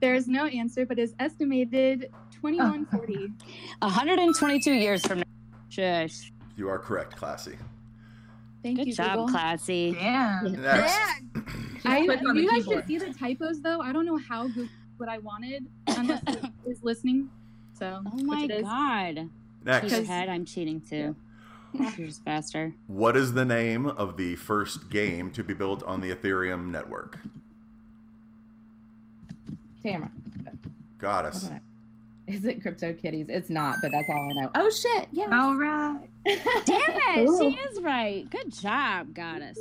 [0.01, 3.31] There is no answer, but is estimated 2140.
[3.79, 5.23] 122 years from now.
[5.69, 6.31] Shush.
[6.57, 7.55] You are correct, Classy.
[8.63, 9.27] Thank Good you, job, Google.
[9.27, 9.95] classy.
[9.99, 10.39] Yeah.
[10.43, 10.97] Next.
[11.85, 13.79] I, click on the you guys should see the typos though.
[13.81, 17.29] I don't know how Google what I wanted unless it is listening.
[17.77, 18.63] So Oh my which it is.
[18.63, 19.29] god.
[19.63, 19.89] Next.
[19.91, 21.15] Cheater head, I'm cheating too.
[21.97, 22.73] You're faster.
[22.87, 27.19] What is the name of the first game to be built on the Ethereum network?
[29.85, 30.11] Tamara.
[30.97, 31.49] Goddess.
[32.27, 33.27] Is it Crypto Kitties?
[33.29, 34.49] It's not, but that's all I know.
[34.55, 35.07] Oh shit!
[35.11, 35.27] Yeah.
[35.31, 35.99] All right.
[36.25, 36.39] Damn
[37.19, 38.27] it, she is right.
[38.31, 39.59] Good job, goddess.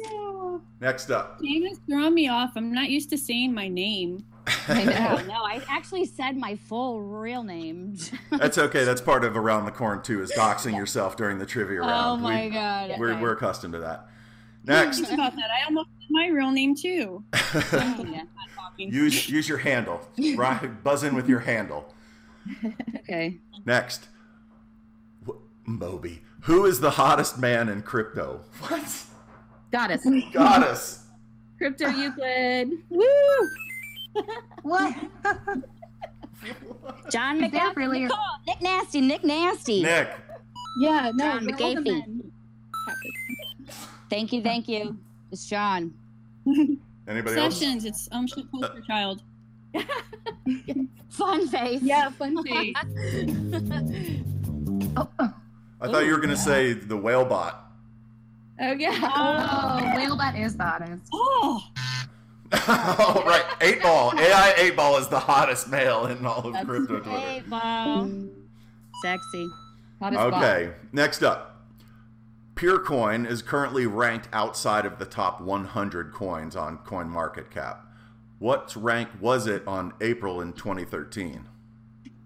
[0.81, 1.39] Next up.
[1.43, 2.53] Name is throwing me off.
[2.57, 4.25] I'm not used to saying my name.
[4.47, 5.27] I Oh, know.
[5.27, 7.97] no, I actually said my full real name.
[8.31, 8.85] That's okay.
[8.85, 12.21] That's part of Around the Corn, too, is doxing yourself during the trivia oh round.
[12.21, 12.95] oh my We- god.
[12.99, 13.21] We're, okay.
[13.23, 14.09] we're accustomed to that.
[14.67, 15.01] Next.
[15.01, 15.51] Think about that.
[15.51, 17.23] I almost said my real name too.
[18.77, 20.01] Use use your handle.
[20.37, 21.95] Right, buzz in with your handle.
[22.97, 23.39] Okay.
[23.65, 24.09] Next,
[25.65, 26.23] Moby.
[26.43, 28.41] Who is the hottest man in crypto?
[28.61, 29.05] What?
[29.71, 30.05] Goddess.
[30.33, 31.05] Goddess.
[31.57, 32.71] Crypto Euclid.
[32.91, 33.07] Woo!
[34.63, 34.95] What?
[37.11, 39.01] John Is really- Nicole, Nick Nasty.
[39.01, 39.83] Nick Nasty.
[39.83, 40.11] Nick.
[40.81, 42.31] Yeah, no, John we're all the McAfee.
[44.11, 44.19] Men.
[44.19, 44.99] Thank you, thank you.
[45.31, 45.93] It's John.
[47.09, 47.59] Anybody else?
[47.59, 47.85] Sessions.
[47.85, 49.23] It's um shit poster child.
[51.09, 51.83] Fun face.
[51.83, 52.75] Yeah, fun face.
[54.97, 55.35] Oh, oh.
[55.81, 57.73] I thought you were gonna say the whale bot.
[58.61, 58.97] Oh yeah.
[59.17, 61.09] oh whale that is the hottest.
[61.13, 61.65] Oh,
[62.53, 63.45] oh, right.
[63.61, 64.17] Eight ball.
[64.17, 67.27] AI eight ball is the hottest male in all of crypto Twitter.
[67.27, 68.09] Eight ball.
[69.03, 69.49] Sexy.
[70.01, 71.54] Okay, next up.
[72.55, 77.79] Peercoin is currently ranked outside of the top 100 coins on CoinMarketCap.
[78.39, 81.47] What rank was it on April in 2013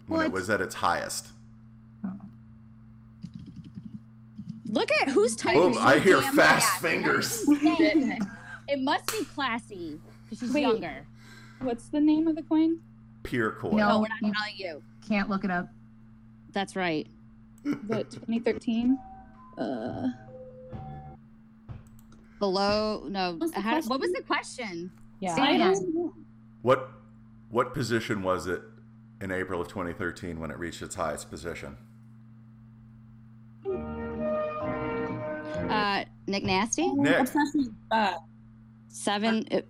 [0.06, 1.28] when it was at its highest?
[2.04, 2.12] Oh.
[4.66, 5.76] Look at who's typing.
[5.76, 6.82] Oh, I hear fast fast.
[6.82, 7.44] fingers.
[7.48, 10.62] It must be classy because she's Wait.
[10.62, 11.06] younger.
[11.60, 12.80] What's the name of the coin?
[13.22, 13.74] Peercoin.
[13.74, 14.82] No, we're not telling you.
[15.08, 15.68] Can't look it up.
[16.52, 17.06] That's right.
[17.86, 18.98] What 2013?
[19.58, 20.08] Uh,
[22.38, 23.34] Below, no.
[23.38, 24.92] What's the how- what was the question?
[25.20, 25.34] Yeah.
[25.34, 26.12] Say it again.
[26.62, 26.90] What
[27.50, 28.62] what position was it
[29.20, 31.76] in April of 2013 when it reached its highest position?
[35.68, 36.92] Uh, Nick Nasty.
[36.92, 37.18] Nick.
[37.18, 37.56] Obsessed.
[38.88, 39.46] Seven.
[39.50, 39.60] uh,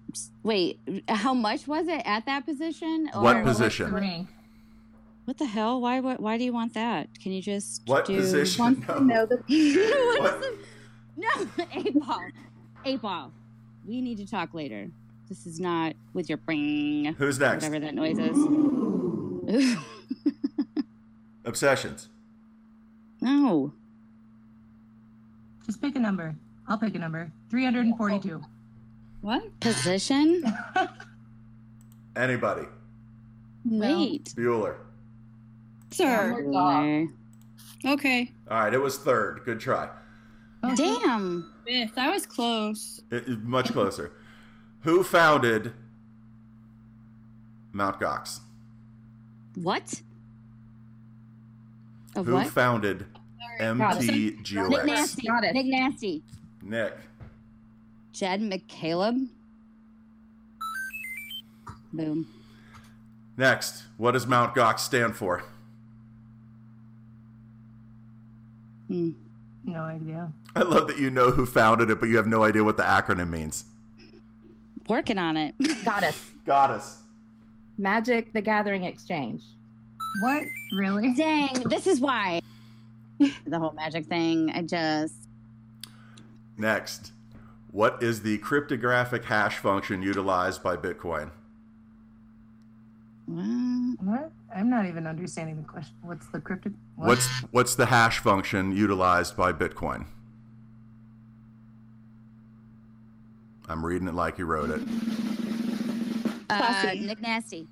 [0.43, 3.09] wait, how much was it at that position?
[3.15, 3.93] What position?
[3.93, 4.29] Rank.
[5.29, 5.79] What the hell?
[5.83, 6.01] Why?
[6.01, 7.11] Why, why do you want that?
[7.23, 8.17] Can you just What do...
[8.17, 8.65] position?
[8.65, 8.95] Wants No.
[8.95, 9.37] to know the
[10.21, 10.59] What is the-
[11.19, 11.29] No,
[11.75, 12.21] eight ball.
[12.87, 13.31] Eight ball.
[13.87, 14.89] We need to talk later.
[15.29, 17.13] This is not with your bring.
[17.19, 17.63] Who's next?
[17.63, 19.77] Whatever that noise is.
[21.45, 22.09] Obsessions.
[23.21, 23.75] no.
[25.67, 26.37] Just pick a number.
[26.67, 27.31] I'll pick a number.
[27.51, 28.41] 342.
[29.21, 29.61] what?
[29.61, 30.43] Position?
[32.17, 32.63] Anybody?
[33.67, 34.33] Wait.
[34.35, 34.77] Bueller.
[35.91, 36.43] Oh Sir.
[36.47, 37.09] Bueller.
[37.85, 38.33] Okay.
[38.51, 39.41] All right, it was third.
[39.45, 39.89] Good try.
[40.75, 41.53] Damn.
[41.67, 41.97] Fifth.
[41.97, 43.01] I was close.
[43.11, 44.13] It, it- much closer.
[44.83, 45.73] Who founded
[47.73, 48.41] Mount Gox?
[49.55, 50.03] What?
[52.17, 52.49] Of Who what?
[52.49, 53.07] founded
[53.61, 54.31] Nick Nasty.
[55.27, 55.53] Got it.
[55.55, 56.23] Nick Nasty.
[56.63, 56.95] Nick.
[58.13, 59.29] Jed McCaleb.
[61.93, 62.27] Boom.
[63.37, 65.45] Next, what does Mount Gox stand for?
[68.89, 69.11] Hmm.
[69.65, 70.33] No idea.
[70.57, 72.83] I love that you know who founded it, but you have no idea what the
[72.83, 73.65] acronym means.
[74.89, 75.55] Working on it.
[75.85, 76.31] Goddess.
[76.47, 77.03] Goddess.
[77.77, 79.43] Magic the Gathering Exchange.
[80.23, 80.45] What?
[80.73, 81.13] Really?
[81.15, 82.41] Dang, this is why.
[83.47, 84.51] the whole magic thing.
[84.55, 85.15] I just.
[86.57, 87.13] Next,
[87.71, 91.31] what is the cryptographic hash function utilized by Bitcoin?
[93.27, 94.33] What?
[94.55, 95.95] I'm not even understanding the question.
[96.03, 96.73] What's the cryptic?
[96.97, 97.09] What?
[97.09, 100.07] What's what's the hash function utilized by Bitcoin?
[103.69, 104.81] I'm reading it like you wrote it.
[106.49, 107.01] uh, Classy.
[107.01, 107.67] Nick Nasty.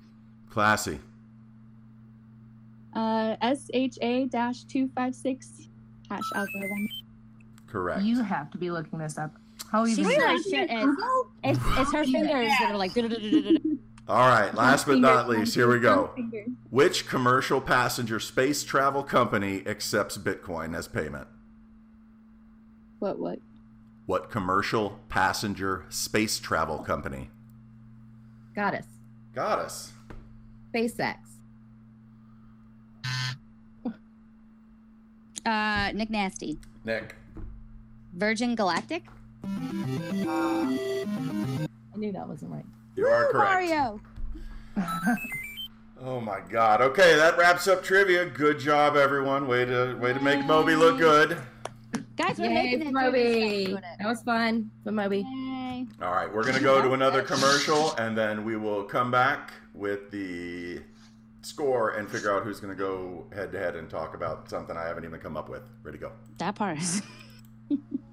[0.51, 0.99] Classy.
[2.93, 5.67] Uh, SHA dash two five six
[6.09, 6.87] hash algorithm.
[7.67, 8.03] Correct.
[8.03, 9.31] You have to be looking this up.
[9.71, 10.11] How She's even?
[10.11, 10.69] really shit.
[10.71, 11.01] It's,
[11.43, 12.91] it's, it's her fingers that are like.
[14.07, 16.11] All right, last but not least, here we go.
[16.69, 21.27] Which commercial passenger space travel company accepts Bitcoin as payment?
[22.99, 23.19] What?
[23.19, 23.39] What?
[24.05, 27.29] What commercial passenger space travel company?
[28.55, 28.85] Goddess.
[29.35, 29.91] Goddess.
[30.73, 31.17] SpaceX.
[35.45, 36.57] Uh, Nick Nasty.
[36.85, 37.15] Nick.
[38.13, 39.03] Virgin Galactic.
[39.43, 39.47] I
[41.95, 42.65] knew that wasn't right.
[42.97, 43.51] You are correct.
[43.69, 44.01] Mario.
[45.99, 46.79] Oh my god.
[46.79, 48.23] Okay, that wraps up trivia.
[48.27, 49.47] Good job, everyone.
[49.47, 51.39] Way to way to make Moby look good.
[52.15, 52.93] Guys, we're Yay, making it.
[52.93, 53.75] Moby.
[53.97, 55.25] That was fun for Moby.
[55.27, 55.87] Yay.
[55.99, 60.11] All right, we're gonna go to another commercial, and then we will come back with
[60.11, 60.81] the
[61.41, 64.85] score and figure out who's gonna go head to head and talk about something I
[64.85, 65.63] haven't even come up with.
[65.81, 66.11] Ready to go?
[66.37, 66.77] That part.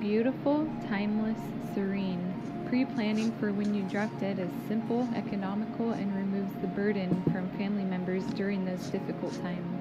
[0.00, 1.38] Beautiful, timeless,
[1.74, 2.32] serene.
[2.68, 7.48] Pre planning for when you drop dead is simple, economical, and removes the burden from
[7.58, 9.74] family members during those difficult times.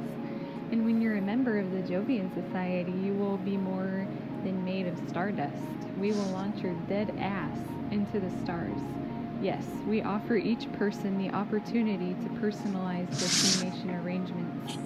[0.72, 4.08] And when you're a member of the Jovian Society, you will be more
[4.44, 5.64] than made of stardust.
[6.00, 7.56] We will launch your dead ass
[7.92, 8.80] into the stars.
[9.40, 14.78] Yes, we offer each person the opportunity to personalize their cremation arrangements.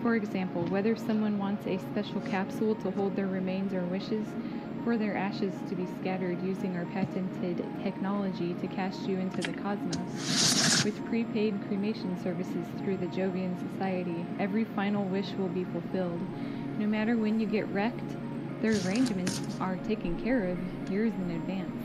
[0.00, 4.28] For example, whether someone wants a special capsule to hold their remains or wishes,
[4.86, 9.52] for their ashes to be scattered using our patented technology to cast you into the
[9.54, 10.84] cosmos.
[10.84, 16.20] With prepaid cremation services through the Jovian Society, every final wish will be fulfilled.
[16.78, 18.12] No matter when you get wrecked,
[18.62, 20.56] their arrangements are taken care of
[20.88, 21.82] years in advance.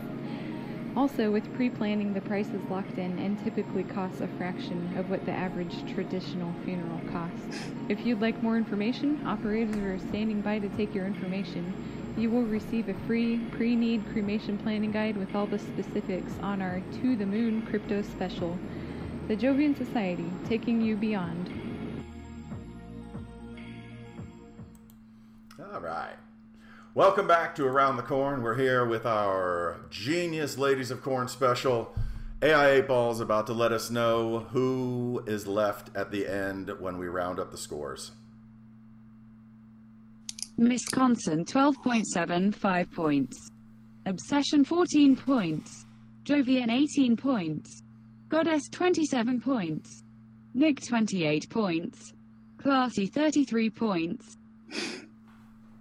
[0.95, 5.09] Also, with pre planning, the price is locked in and typically costs a fraction of
[5.09, 7.71] what the average traditional funeral costs.
[7.89, 11.90] If you'd like more information, operators are standing by to take your information.
[12.17, 16.61] You will receive a free pre need cremation planning guide with all the specifics on
[16.61, 18.59] our To the Moon crypto special.
[19.29, 21.49] The Jovian Society, taking you beyond.
[25.73, 26.15] All right.
[26.93, 28.43] Welcome back to Around the Corn.
[28.43, 31.95] We're here with our genius Ladies of Corn special.
[32.41, 36.69] AI 8 Ball is about to let us know who is left at the end
[36.79, 38.11] when we round up the scores.
[40.69, 43.49] Wisconsin 12.75 points.
[44.05, 45.85] Obsession 14 points.
[46.23, 47.83] Jovian 18 points.
[48.29, 50.03] Goddess 27 points.
[50.53, 52.13] Nick 28 points.
[52.61, 54.37] Classy 33 points.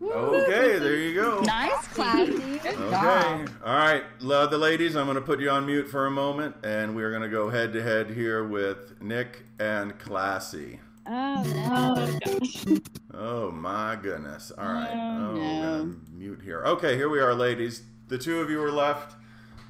[0.03, 1.41] Okay, there you go.
[1.41, 2.33] Nice, classy.
[2.33, 2.75] Okay.
[2.95, 4.97] All right, love the ladies.
[4.97, 7.51] I'm going to put you on mute for a moment, and we're going to go
[7.51, 10.81] head to head here with Nick and Classy.
[11.13, 12.79] Oh no.
[13.13, 14.53] Oh my goodness.
[14.57, 14.91] All right.
[14.93, 15.97] Oh, Oh, no.
[16.13, 16.63] mute here.
[16.65, 17.83] Okay, here we are, ladies.
[18.07, 19.17] The two of you are left.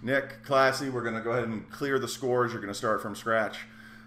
[0.03, 2.53] Nick, Classy, we're going to go ahead and clear the scores.
[2.53, 3.57] You're going to start from scratch.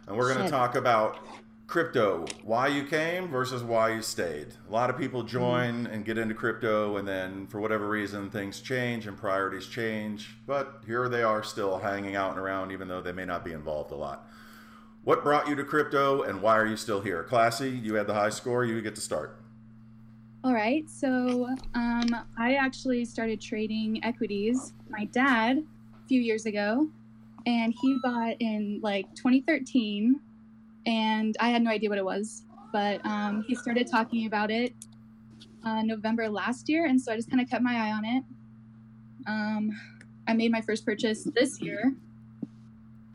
[0.05, 1.17] And we're going to talk about
[1.65, 4.49] crypto, why you came versus why you stayed.
[4.69, 5.29] A lot of people mm-hmm.
[5.29, 10.35] join and get into crypto, and then for whatever reason, things change and priorities change.
[10.45, 13.53] But here they are still hanging out and around, even though they may not be
[13.53, 14.29] involved a lot.
[15.03, 17.23] What brought you to crypto, and why are you still here?
[17.23, 18.63] Classy, you had the high score.
[18.63, 19.37] You get to start.
[20.45, 20.89] All right.
[20.89, 24.73] So um, I actually started trading equities.
[24.89, 26.87] My dad, a few years ago,
[27.45, 30.21] and he bought in like 2013,
[30.85, 32.43] and I had no idea what it was.
[32.71, 34.73] But um, he started talking about it
[35.65, 38.23] uh, November last year, and so I just kind of kept my eye on it.
[39.27, 39.77] Um,
[40.29, 41.93] I made my first purchase this year,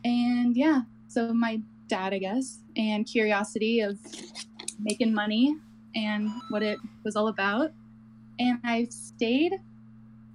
[0.04, 3.98] and yeah, so my dad, I guess, and curiosity of
[4.78, 5.56] making money
[5.94, 7.72] and what it was all about.
[8.38, 9.54] And I've stayed.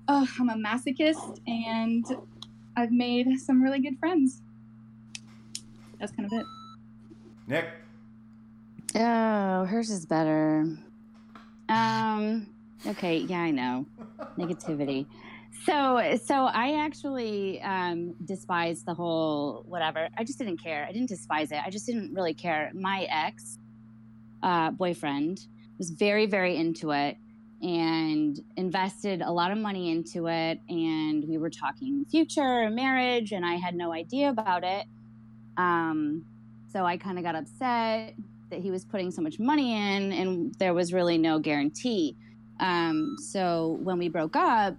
[0.07, 2.05] Oh, I'm a masochist and
[2.75, 4.41] I've made some really good friends.
[5.99, 6.45] That's kind of it.
[7.47, 7.65] Nick?
[8.95, 10.67] Oh, hers is better.
[11.69, 12.47] Um.
[12.85, 13.17] Okay.
[13.17, 13.85] Yeah, I know.
[14.37, 15.05] Negativity.
[15.65, 20.09] So, so I actually um, despised the whole whatever.
[20.17, 20.85] I just didn't care.
[20.87, 21.59] I didn't despise it.
[21.65, 22.71] I just didn't really care.
[22.73, 23.57] My ex
[24.41, 25.47] uh, boyfriend
[25.77, 27.17] was very, very into it
[27.61, 30.59] and invested a lot of money into it.
[30.67, 34.85] And we were talking future, marriage, and I had no idea about it.
[35.55, 36.25] Um,
[36.71, 38.15] so I kind of got upset
[38.49, 42.17] that he was putting so much money in, and there was really no guarantee.
[42.59, 44.75] Um, so when we broke up,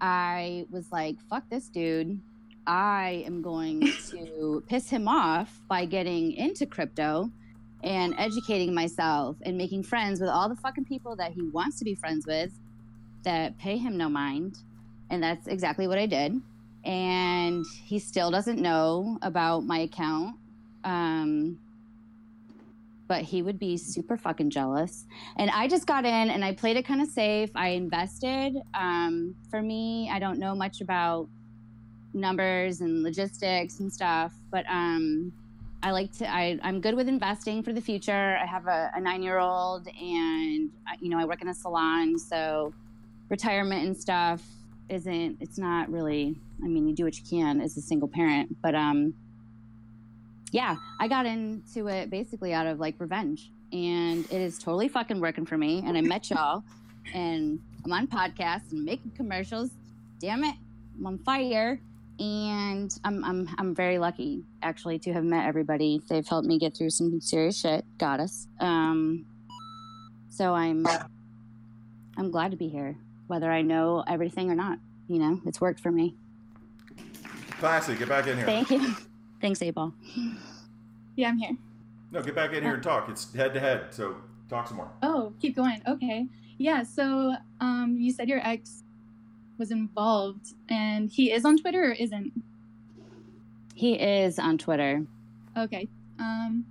[0.00, 2.20] I was like, fuck this dude.
[2.66, 3.80] I am going
[4.10, 7.30] to piss him off by getting into crypto
[7.82, 11.84] and educating myself and making friends with all the fucking people that he wants to
[11.84, 12.52] be friends with
[13.24, 14.58] that pay him no mind.
[15.10, 16.40] And that's exactly what I did.
[16.84, 20.36] And he still doesn't know about my account.
[20.84, 21.58] Um,
[23.10, 25.04] but he would be super fucking jealous.
[25.36, 27.50] And I just got in and I played it kind of safe.
[27.56, 28.54] I invested.
[28.72, 31.28] Um, for me, I don't know much about
[32.14, 35.32] numbers and logistics and stuff, but um,
[35.82, 36.32] I like to.
[36.32, 38.38] I, I'm good with investing for the future.
[38.40, 41.54] I have a, a nine year old, and uh, you know I work in a
[41.54, 42.72] salon, so
[43.28, 44.40] retirement and stuff
[44.88, 45.38] isn't.
[45.40, 46.36] It's not really.
[46.62, 49.14] I mean, you do what you can as a single parent, but um,
[50.52, 55.20] yeah, I got into it basically out of like revenge, and it is totally fucking
[55.20, 55.82] working for me.
[55.86, 56.64] And I met y'all,
[57.14, 59.70] and I'm on podcasts and making commercials.
[60.18, 60.56] Damn it,
[60.98, 61.80] I'm on fire,
[62.18, 66.02] and I'm I'm I'm very lucky actually to have met everybody.
[66.08, 67.84] They've helped me get through some serious shit.
[67.98, 68.48] Got us.
[68.58, 69.24] Um,
[70.30, 70.86] so I'm
[72.16, 72.96] I'm glad to be here,
[73.28, 74.78] whether I know everything or not.
[75.08, 76.14] You know, it's worked for me.
[77.58, 78.46] Classy, get back in here.
[78.46, 78.94] Thank you.
[79.40, 79.92] Thanks, Eight Ball.
[81.16, 81.56] Yeah, I'm here.
[82.12, 83.08] No, get back in here and talk.
[83.08, 84.16] It's head to head, so
[84.48, 84.90] talk some more.
[85.02, 85.80] Oh, keep going.
[85.86, 86.26] Okay.
[86.58, 88.82] Yeah, so um, you said your ex
[89.58, 92.32] was involved, and he is on Twitter or isn't?
[93.74, 95.06] He is on Twitter.
[95.56, 95.88] Okay.
[96.18, 96.66] Um,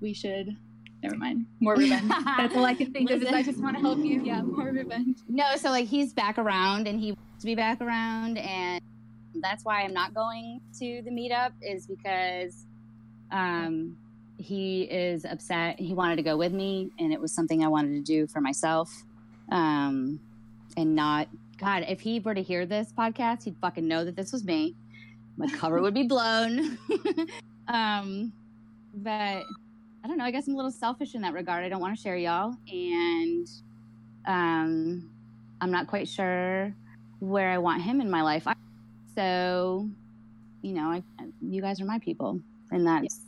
[0.00, 0.56] we should.
[1.02, 1.46] Never mind.
[1.58, 2.08] More revenge.
[2.36, 3.22] That's all I can think of.
[3.22, 4.22] Is I just want to help you.
[4.22, 5.18] Yeah, more revenge.
[5.28, 8.80] No, so like he's back around and he wants to be back around and
[9.34, 12.66] that's why I'm not going to the meetup is because
[13.30, 13.96] um
[14.38, 15.78] he is upset.
[15.78, 18.40] He wanted to go with me and it was something I wanted to do for
[18.40, 18.90] myself.
[19.50, 20.20] Um
[20.76, 21.28] and not
[21.62, 24.74] God, if he were to hear this podcast, he'd fucking know that this was me.
[25.36, 26.76] My cover would be blown.
[27.68, 28.32] um,
[28.94, 29.44] but
[30.04, 30.24] I don't know.
[30.24, 31.64] I guess I'm a little selfish in that regard.
[31.64, 33.48] I don't want to share y'all, and
[34.26, 35.08] um,
[35.60, 36.74] I'm not quite sure
[37.20, 38.48] where I want him in my life.
[39.14, 39.88] So,
[40.62, 41.02] you know, I,
[41.40, 42.40] you guys are my people,
[42.70, 43.20] and that's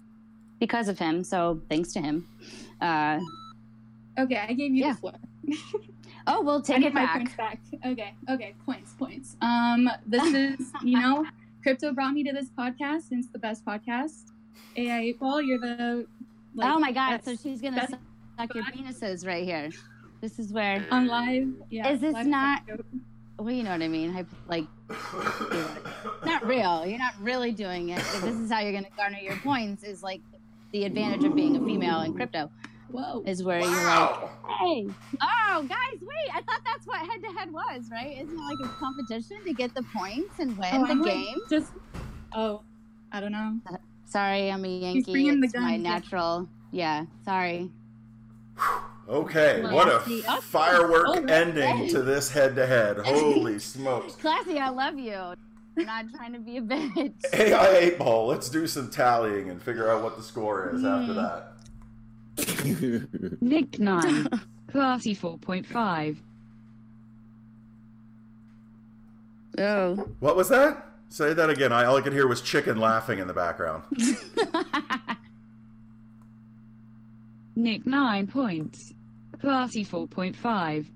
[0.60, 1.24] because of him.
[1.24, 2.28] So thanks to him.
[2.80, 3.20] Uh,
[4.16, 5.14] Okay, I gave you the floor.
[6.26, 7.16] oh, we'll take I it my back.
[7.16, 7.60] points back.
[7.84, 9.36] Okay, okay, points, points.
[9.42, 11.26] Um, this is you know,
[11.62, 14.30] crypto brought me to this podcast, and it's the best podcast.
[14.76, 16.06] Eight Ball, you're the.
[16.54, 17.10] like, oh my God!
[17.10, 18.00] best- so she's gonna suck,
[18.38, 19.70] suck your penises right here.
[20.20, 21.48] This is where on live.
[21.70, 21.88] Yeah.
[21.90, 22.62] Is this live not?
[23.44, 24.10] Well, you know what I mean.
[24.10, 24.64] Hyp- Like,
[26.24, 26.86] not real.
[26.86, 27.98] You're not really doing it.
[27.98, 29.84] If this is how you're going to garner your points.
[29.84, 30.22] Is like
[30.72, 32.50] the advantage of being a female in crypto.
[32.90, 33.22] Whoa.
[33.26, 34.14] Is where you're like,
[34.60, 34.86] hey,
[35.20, 36.30] oh guys, wait.
[36.32, 38.16] I thought that's what head to head was, right?
[38.18, 41.12] Isn't it like a competition to get the points and win Oh, the I'm like,
[41.12, 41.38] game?
[41.50, 41.72] just.
[42.32, 42.62] Oh,
[43.12, 43.58] I don't know.
[43.70, 43.76] Uh,
[44.06, 45.28] sorry, I'm a Yankee.
[45.28, 46.48] It's my natural.
[46.70, 47.70] Yeah, sorry.
[49.08, 50.22] Okay, what a Okay.
[50.42, 51.30] firework All right.
[51.30, 52.98] ending to this head to head.
[52.98, 54.14] Holy smokes.
[54.14, 55.12] Classy, I love you.
[55.14, 57.12] I'm not trying to be a bitch.
[57.34, 61.12] AI 8 ball, let's do some tallying and figure out what the score is after
[61.12, 61.18] Hmm.
[61.18, 61.50] that.
[63.42, 64.28] Nick 9.
[64.72, 66.16] Classy 4.5.
[69.58, 69.94] Oh.
[70.20, 70.86] What was that?
[71.10, 71.72] Say that again.
[71.72, 73.84] I, all I could hear was chicken laughing in the background.
[77.56, 78.92] Nick 9 points.
[79.40, 80.86] Classy 4.5.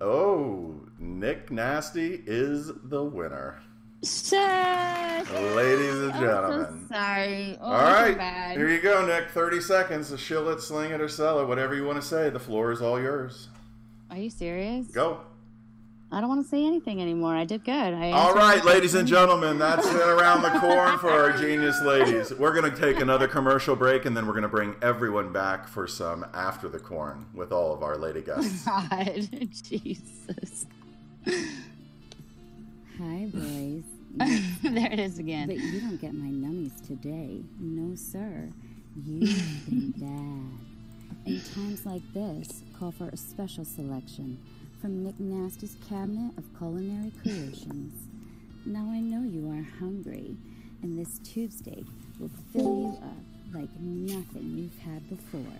[0.00, 3.60] Oh, Nick Nasty is the winner.
[4.02, 4.38] Shit.
[5.54, 6.86] Ladies and I'm gentlemen.
[6.88, 7.58] so sorry.
[7.60, 8.56] Oh, All I feel right, bad.
[8.56, 9.30] here you go, Nick.
[9.30, 11.46] 30 seconds to shill it, sling it, or sell it.
[11.46, 12.28] Whatever you want to say.
[12.28, 13.48] The floor is all yours.
[14.10, 14.88] Are you serious?
[14.88, 15.20] Go.
[16.14, 17.34] I don't want to say anything anymore.
[17.34, 17.72] I did good.
[17.72, 19.26] I All answered right, my ladies and question.
[19.26, 22.32] gentlemen, that's it around the corn for our genius ladies.
[22.32, 25.66] We're going to take another commercial break and then we're going to bring everyone back
[25.66, 28.64] for some after the corn with all of our lady guests.
[28.64, 29.28] God,
[29.64, 30.66] Jesus.
[32.98, 33.82] Hi, boys.
[34.62, 35.48] there it is again.
[35.48, 37.40] But you don't get my nummies today.
[37.58, 38.48] No, sir.
[39.04, 41.26] You've been bad.
[41.26, 44.38] And times like this call for a special selection
[44.84, 48.06] from Nick Nasty's cabinet of culinary creations.
[48.66, 50.36] Now I know you are hungry,
[50.82, 51.86] and this tube steak
[52.20, 55.56] will fill you up like nothing you've had before.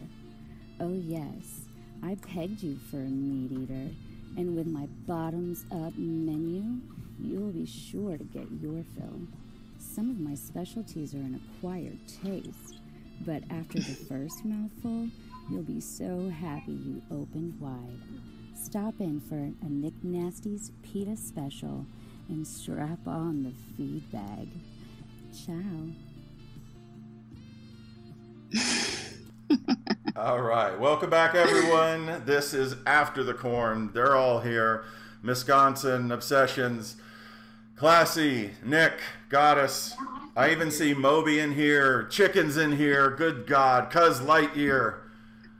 [0.78, 1.62] Oh, yes,
[2.02, 3.94] I pegged you for a meat eater,
[4.36, 6.82] and with my bottoms up menu,
[7.18, 9.20] you'll be sure to get your fill.
[9.78, 12.78] Some of my specialties are an acquired taste,
[13.24, 15.08] but after the first mouthful,
[15.50, 18.33] you'll be so happy you opened wide.
[18.74, 21.86] Stop in for a Nick Nasty's Pita Special
[22.28, 24.48] and strap on the feed bag.
[25.32, 25.92] Ciao.
[30.16, 32.24] All right, welcome back, everyone.
[32.26, 33.92] This is After the Corn.
[33.94, 34.82] They're all here.
[35.22, 36.96] Wisconsin Obsessions,
[37.76, 38.98] Classy, Nick,
[39.28, 39.94] Goddess.
[40.34, 43.10] I even see Moby in here, Chicken's in here.
[43.10, 44.98] Good God, Cuz Lightyear.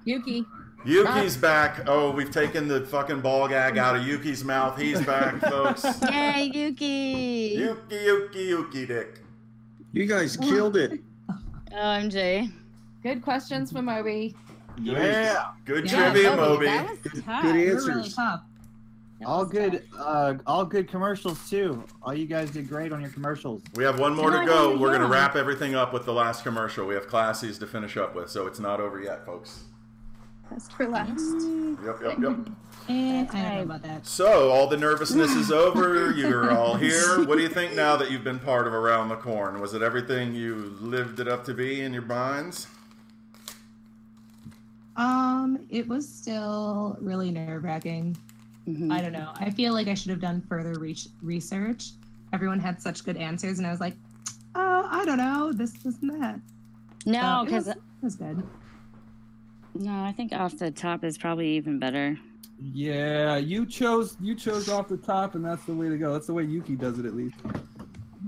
[0.05, 0.45] Yuki.
[0.85, 1.81] Yuki's back.
[1.87, 4.79] Oh, we've taken the fucking ball gag out of Yuki's mouth.
[4.79, 5.85] He's back, folks.
[6.11, 7.55] Yay, Yuki.
[7.59, 9.21] Yuki, Yuki, Yuki, Dick.
[9.93, 11.01] You guys killed it.
[11.73, 12.53] OMG.
[13.03, 14.35] Good questions from Moby.
[14.81, 15.51] Yeah.
[15.65, 16.67] Good Yeah, trivia, Moby, Moby.
[16.67, 17.87] that was Good, good answers.
[17.87, 18.41] really tough.
[19.25, 21.83] All good, uh, all good commercials too.
[22.03, 23.63] All you guys did great on your commercials.
[23.75, 24.77] We have one more to go.
[24.77, 26.87] We're going to wrap everything up with the last commercial.
[26.87, 29.65] We have Classies to finish up with, so it's not over yet, folks.
[30.51, 31.21] Best for last.
[31.85, 32.37] Yep, yep, yep.
[32.89, 34.07] I don't know about that.
[34.07, 36.13] So, all the nervousness is over.
[36.13, 37.25] You're all here.
[37.25, 39.61] What do you think now that you've been part of Around the Corn?
[39.61, 42.67] Was it everything you lived it up to be in your minds?
[44.97, 48.17] Um, it was still really nerve wracking.
[48.69, 48.93] Mm-hmm.
[48.93, 49.31] I don't know.
[49.37, 51.91] I feel like I should have done further re- research.
[52.33, 53.95] Everyone had such good answers, and I was like,
[54.55, 56.39] oh, I don't know, this, this, and that.
[57.07, 58.43] No, So it because was- it was good.
[59.75, 62.19] No, I think off the top is probably even better.
[62.61, 66.13] Yeah, you chose you chose off the top, and that's the way to go.
[66.13, 67.37] That's the way Yuki does it, at least.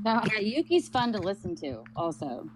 [0.05, 1.83] No, Yeah, Yuki's fun to listen to.
[1.95, 2.49] Also,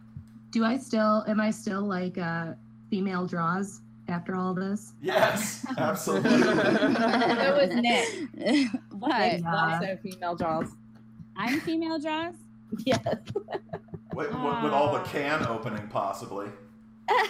[0.50, 1.24] Do I still?
[1.28, 2.54] Am I still like uh,
[2.90, 4.92] female draws after all this?
[5.00, 6.30] Yes, absolutely.
[6.34, 8.68] it was Nick.
[8.90, 9.32] what?
[9.32, 10.68] Nick also female draws.
[11.36, 12.34] I'm female draws.
[12.84, 13.02] Yes.
[14.14, 16.48] With, with, with all the can opening, possibly.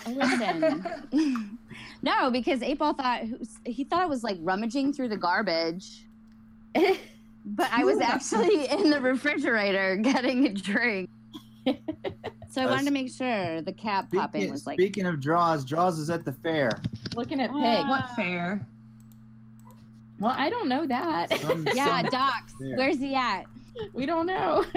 [0.06, 1.58] Listen.
[2.02, 3.22] no, because Eight Ball thought
[3.64, 6.06] he thought I was like rummaging through the garbage.
[6.74, 11.08] but I was actually in the refrigerator getting a drink.
[12.48, 14.76] So I wanted to make sure the cap popping Speaking, was like.
[14.80, 16.70] speaking of draws, draws is at the fair.
[17.14, 17.86] Looking at pig.
[17.88, 18.66] What fair?
[20.18, 21.38] Well, I don't know that.
[21.40, 22.54] Some- Yeah, some- Docs.
[22.60, 22.76] Yeah.
[22.76, 23.44] Where's he at?
[23.92, 24.64] we don't know.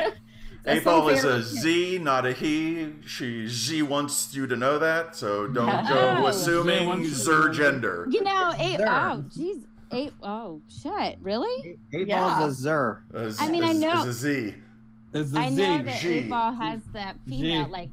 [0.65, 2.93] Eight ball is a Z, not a he.
[3.05, 6.27] She Z wants you to know that, so don't go Oh.
[6.27, 8.07] assuming zer gender.
[8.09, 8.87] You know, eight There.
[8.89, 9.63] oh jeez.
[9.91, 11.17] Eight oh shit.
[11.21, 11.77] Really?
[11.93, 12.21] Eight Yeah.
[12.39, 13.03] ball's a zer.
[13.13, 14.55] A Z- I mean, I know- is a Z.
[15.13, 15.55] It's the I Z.
[15.57, 16.09] know that G.
[16.13, 17.71] eight ball has that female G.
[17.71, 17.89] like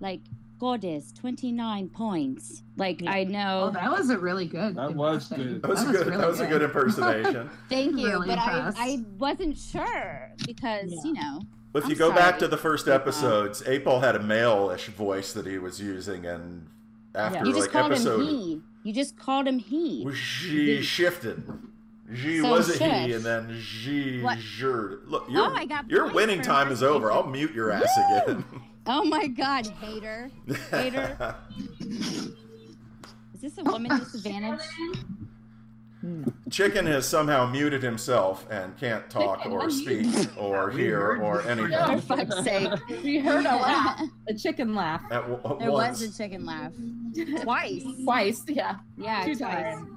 [0.00, 0.20] like
[0.58, 2.64] goddess, twenty nine points.
[2.76, 3.68] Like I know.
[3.68, 4.74] Oh, that was a really good.
[4.74, 5.62] That was good.
[5.62, 6.06] That was, a That was good.
[6.08, 6.50] really that was a good.
[6.50, 7.50] good impersonation.
[7.68, 8.08] thank you.
[8.08, 8.78] really but I, impressed.
[8.80, 11.40] I wasn't sure because, you know.
[11.74, 15.32] If I'm you go back to the first episodes, Eight Ball had a male-ish voice
[15.32, 16.68] that he was using, and
[17.14, 18.60] after You just like called episode, him he.
[18.84, 20.12] You just called him he.
[20.14, 21.42] she shifted.
[22.14, 23.06] She So was a shush.
[23.06, 24.38] he, and then she What?
[25.06, 27.10] Look, your Oh, your winning time is over.
[27.10, 27.88] I'll mute your ass
[28.26, 28.44] again.
[28.84, 30.28] Oh my god, hater.
[30.72, 31.36] Hater.
[31.78, 32.30] Is
[33.40, 34.58] this a woman disadvantage?
[36.02, 36.24] Hmm.
[36.50, 40.12] Chicken has somehow muted himself and can't talk Chicken, or unmute.
[40.12, 41.70] speak or hear or anything.
[41.70, 42.26] For anything.
[42.26, 42.72] fuck's sake.
[43.04, 45.00] we heard a laugh, a chicken laugh.
[45.12, 46.00] At w- There once.
[46.00, 46.72] was a chicken laugh.
[47.42, 47.84] Twice.
[48.02, 48.76] Twice, yeah.
[48.98, 49.74] Yeah, Two twice.
[49.76, 49.88] times.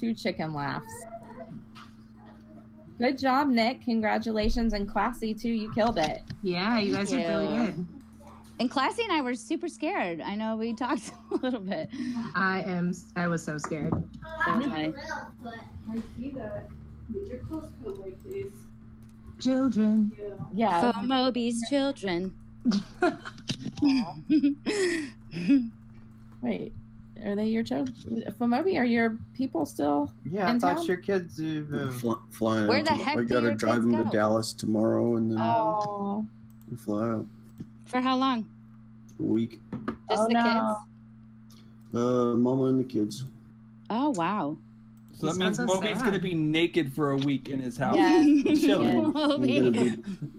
[0.00, 0.92] Two chicken laughs.
[2.98, 3.82] Good job, Nick.
[3.84, 5.48] Congratulations and classy too.
[5.50, 6.22] You killed it.
[6.42, 7.66] Yeah, you guys Thank are really you.
[7.72, 7.86] good.
[8.62, 10.20] And Classy and I were super scared.
[10.20, 11.90] I know we talked a little bit.
[12.36, 12.94] I am.
[13.16, 13.90] I was so scared.
[14.46, 14.92] So was I.
[19.40, 20.12] Children.
[20.54, 20.92] Yeah.
[20.92, 22.32] For Moby's children.
[26.40, 26.72] Wait,
[27.24, 28.24] are they your children?
[28.38, 30.86] Fomobi, are your people still Yeah, I thought town?
[30.86, 31.40] your kids.
[31.40, 34.04] Uh, Fly, flying Where out the to- heck I do gotta your drive them go?
[34.04, 36.24] to Dallas tomorrow and then Oh,
[36.78, 37.26] fly out
[37.86, 38.46] For how long?
[39.22, 39.60] A week.
[40.10, 40.42] Just Oh, the no.
[40.42, 40.78] kids?
[41.94, 43.24] Uh, mama and the kids.
[43.90, 44.56] Oh wow.
[45.18, 47.96] So that means sounds so Moby's gonna be naked for a week in his house.
[47.96, 48.22] Yeah.
[48.54, 49.04] Chilling.
[49.04, 49.88] I'm gonna be,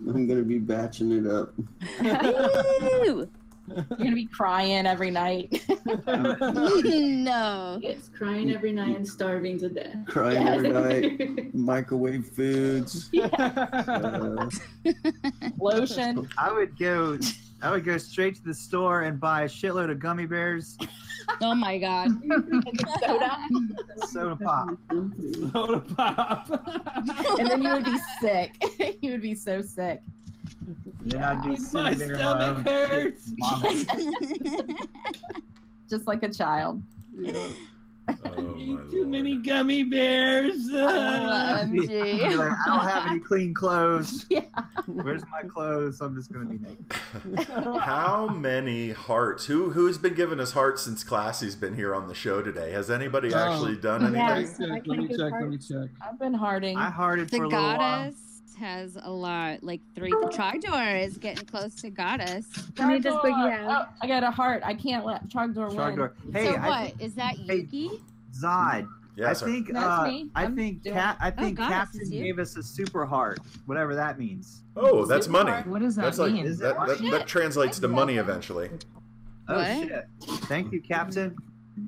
[0.09, 1.53] I'm gonna be batching it up.
[2.01, 3.29] Woo!
[3.67, 5.63] you're gonna be crying every night.
[6.07, 7.79] no.
[7.81, 9.95] It's crying every night and starving to death.
[10.05, 11.53] Crying every night.
[11.55, 13.09] Microwave foods.
[13.17, 14.49] Uh,
[15.59, 16.27] Lotion.
[16.37, 17.17] I would go.
[17.63, 20.77] I would go straight to the store and buy a shitload of gummy bears,
[21.41, 22.09] Oh my god.
[22.99, 23.37] Soda.
[24.07, 24.77] soda pop.
[25.53, 26.49] Soda pop.
[27.39, 28.51] and then you would be sick.
[29.01, 30.01] you would be so sick.
[31.05, 32.15] Yeah, I'd be My there.
[32.15, 33.31] stomach um, hurts.
[35.89, 36.81] Just like a child.
[38.07, 40.67] Oh, my Too many gummy bears.
[40.73, 42.23] I'd I'd OMG.
[42.39, 44.25] I don't have any clean clothes.
[44.33, 44.41] Yeah.
[44.87, 46.01] Where's my clothes?
[46.01, 47.47] I'm just gonna be naked.
[47.79, 49.45] How many hearts?
[49.45, 52.71] Who who's been giving us hearts since Classy's been here on the show today?
[52.71, 53.37] Has anybody Oh.
[53.37, 54.67] actually done Let me anything?
[54.69, 54.87] check.
[54.87, 55.31] Let me check.
[55.31, 55.89] Let me check.
[56.01, 56.77] I've been harding.
[56.77, 58.11] I hearted The for a little while.
[58.53, 59.63] Goddess has a lot.
[59.63, 60.09] Like three.
[60.09, 62.45] The Trogdor is getting close to goddess.
[62.77, 63.85] Let me just boogie Trogdor.
[63.87, 64.61] Oh, I got a heart.
[64.65, 66.33] I can't let Trogdor win.
[66.33, 66.87] Hey, so I what?
[66.89, 67.67] think Is that Hey,
[68.33, 68.87] Zod.
[69.15, 69.45] Yes, I sir.
[69.45, 70.29] think That's uh, me.
[70.33, 73.93] I think doing- Cap, I think goddess Captain is gave us a super heart, whatever
[73.93, 74.63] that means.
[74.75, 75.51] Oh, that's money.
[75.69, 76.45] What does that That's like mean?
[76.57, 78.71] that, that, that translates to money eventually.
[79.47, 79.87] Oh What?
[79.87, 80.07] shit!
[80.45, 81.35] Thank you, Captain.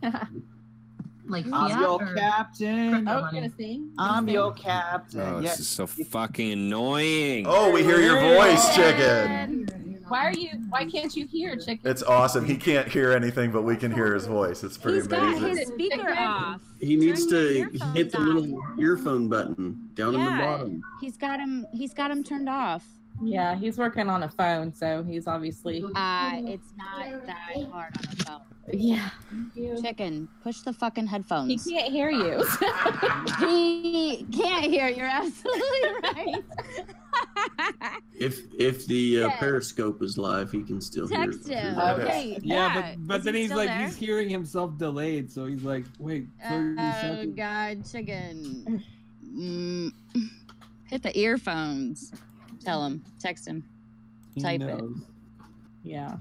[1.28, 2.92] Like I'm fiat your or captain.
[2.92, 3.40] crypto Oh, money?
[3.42, 3.92] gonna sing?
[3.98, 5.22] I'm your captain.
[5.22, 5.50] Oh, yeah.
[5.50, 7.46] this is so fucking annoying.
[7.48, 9.70] Oh, we hear your voice, chicken.
[10.08, 10.50] Why are you?
[10.70, 11.80] Why can't you hear, chicken?
[11.84, 12.46] It's awesome.
[12.46, 14.64] He can't hear anything, but we can hear his voice.
[14.64, 15.58] It's pretty He's got amazing.
[15.58, 16.62] his speaker off.
[16.80, 18.24] He needs to hit the off.
[18.24, 20.42] little earphone button down in the Yeah.
[20.58, 20.84] bottom.
[21.02, 21.66] He's got him.
[21.74, 22.86] He's got him turned off.
[23.24, 25.84] Yeah, he's working on a phone, so he's obviously.
[25.96, 28.42] Uh, it's not that hard on a phone.
[28.74, 29.10] Yeah.
[29.82, 31.64] Chicken, push the fucking headphones.
[31.66, 32.44] He can't hear you.
[33.40, 34.88] He can't hear.
[34.90, 36.44] You're absolutely right.
[38.18, 39.38] If if the uh, Yeah.
[39.38, 41.26] Periscope is live, he can still hear.
[41.26, 41.76] Text him.
[41.76, 41.94] Yeah.
[41.94, 42.40] Okay.
[42.42, 42.82] Yeah, yeah.
[42.96, 43.86] but but Is then he he's like there?
[43.86, 47.36] he's hearing himself delayed, so he's like, wait, thirty Oh seconds.
[47.36, 48.84] God, chicken.
[49.38, 49.92] Mm.
[50.86, 52.12] Hit the earphones.
[52.66, 53.04] Tell him.
[53.20, 53.64] Text him.
[54.34, 54.84] He type it.
[55.84, 56.18] yeah.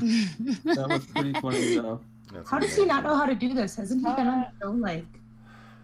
[0.00, 2.00] That was pretty funny though.
[2.32, 3.76] That's How does he not know how to do this?
[3.76, 5.06] Hasn't he been on the show like,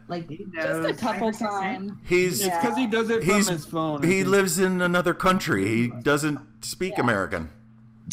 [0.09, 1.93] like Just a couple times.
[2.05, 2.61] He's Yeah.
[2.61, 4.03] Because he does it from He's- his phone.
[4.03, 4.29] He think.
[4.29, 5.67] lives in another country.
[5.67, 7.49] He doesn't speak American.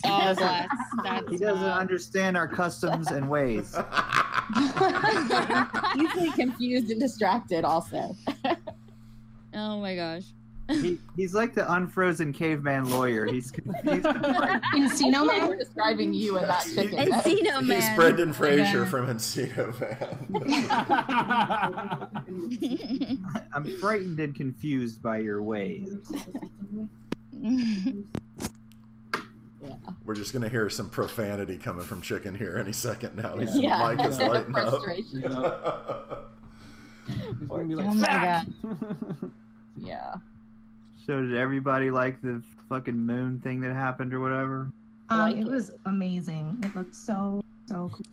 [0.05, 0.69] Oh, bless.
[1.03, 3.75] That's He doesn't not- understand our customs and ways.
[5.97, 8.15] Easily confused and distracted, also.
[9.53, 10.23] Oh my gosh.
[10.69, 13.25] He, he's like the unfrozen caveman lawyer.
[13.25, 14.05] He's confused.
[14.05, 15.49] Encino Man?
[15.49, 16.97] We're describing you and that chicken.
[16.97, 18.85] Encino He's Brendan Fraser Yeah.
[18.85, 20.47] from Encino Man.
[23.53, 25.89] I'm frightened and confused by your ways.
[30.05, 33.35] We're just gonna hear some profanity coming from Chicken here any second now.
[33.37, 33.93] His Yeah.
[33.95, 34.55] mic is lighting
[35.25, 36.31] up.
[37.11, 37.37] Frustration.
[37.39, 38.45] He's gonna be like, Oh my
[39.21, 39.31] "Fuck!"
[39.77, 40.13] Yeah.
[41.05, 44.71] So did everybody like the fucking moon thing that happened or whatever?
[45.09, 45.45] Um, it it.
[45.47, 46.57] was amazing.
[46.63, 48.05] It looked so so cool.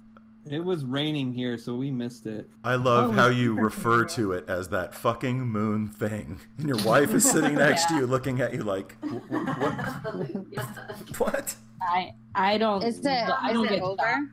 [0.51, 2.49] It was raining here, so we missed it.
[2.65, 6.41] I love Oh, how you refer to it as that fucking moon thing.
[6.57, 11.19] And your wife is sitting next to you looking at you like, "Wh- wh- what?
[11.19, 11.55] What?
[11.83, 12.83] I I don't.
[12.83, 13.97] Is it, I don't it get over?
[13.97, 14.27] that.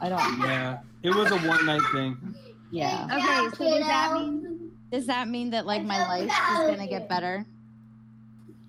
[0.00, 0.40] I don't.
[0.40, 2.34] Yeah, it was a one night thing.
[2.72, 3.06] Yeah.
[3.12, 7.08] Okay, so does that mean does that mean that like my life is gonna get
[7.08, 7.46] better?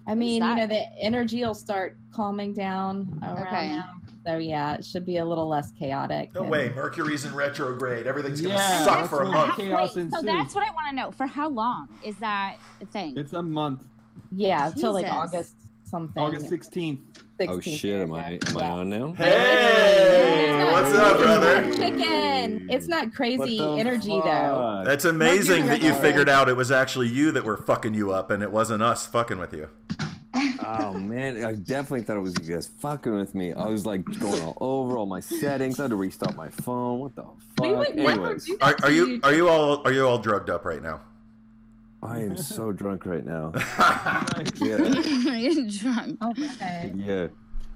[0.06, 3.70] I mean, you know, the energy will start calming down around Okay.
[3.70, 3.90] now.
[4.26, 6.34] So yeah, it should be a little less chaotic.
[6.34, 8.06] No and- way, Mercury's in retrograde.
[8.06, 9.56] Everything's gonna Yeah, suck for a month.
[9.56, 11.12] chaos Wait, so that's what I want to know.
[11.12, 13.18] For how long is that a thing?
[13.18, 13.84] It's a month.
[14.32, 15.56] Yeah, till like August
[15.86, 16.22] something.
[16.22, 17.23] August 16th.
[17.40, 17.50] 16th.
[17.50, 19.14] Oh shit, am I am I on now?
[19.14, 21.74] Hey, what's up, brother?
[21.74, 22.68] Chicken.
[22.70, 24.84] It's not crazy What the energy though.
[24.86, 28.32] That's amazing that you figured out it was actually you that were fucking you up
[28.32, 29.70] and it wasn't us fucking with you.
[30.66, 33.54] Oh man, I definitely thought it was you guys fucking with me.
[33.54, 35.80] I was like going all over all my settings.
[35.80, 37.00] I had to restart my phone.
[37.00, 37.66] What the fuck?
[37.66, 40.50] We would never Anyways, do Are, are you are you all are you all drugged
[40.50, 41.02] up right now?
[42.04, 43.52] I am so drunk right now.
[44.62, 44.78] Yeah,
[45.38, 46.18] You're drunk.
[46.24, 46.92] Okay.
[46.96, 47.28] yeah,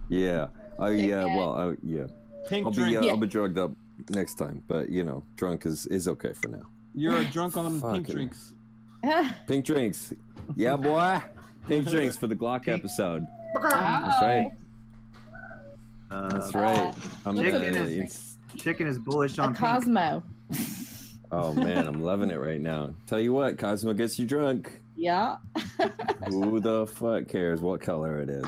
[0.10, 0.48] yeah.
[0.80, 1.26] I yeah.
[1.26, 2.06] Well, I, yeah.
[2.49, 2.98] Pink I'll be drink.
[3.04, 3.72] uh, I'll be drugged up
[4.10, 6.64] next time, but you know, drunk is is okay for now.
[6.94, 8.54] You're a drunk on pink Fucking- drinks.
[9.48, 10.14] Pink drinks,
[10.56, 11.22] yeah, boy.
[11.68, 13.26] Pink drinks for the Glock episode.
[13.54, 14.52] That's right.
[16.10, 16.94] Uh, That's right.
[17.26, 19.60] I'm, uh, Chicken it's- is, chicken is bullish A on pink.
[19.60, 20.24] Cosmo.
[21.32, 22.94] Oh man, I'm loving it right now.
[23.08, 24.80] Tell you what, Cosmo gets you drunk.
[24.95, 25.38] Yeah.
[26.28, 28.45] Who the fuck cares what color it is?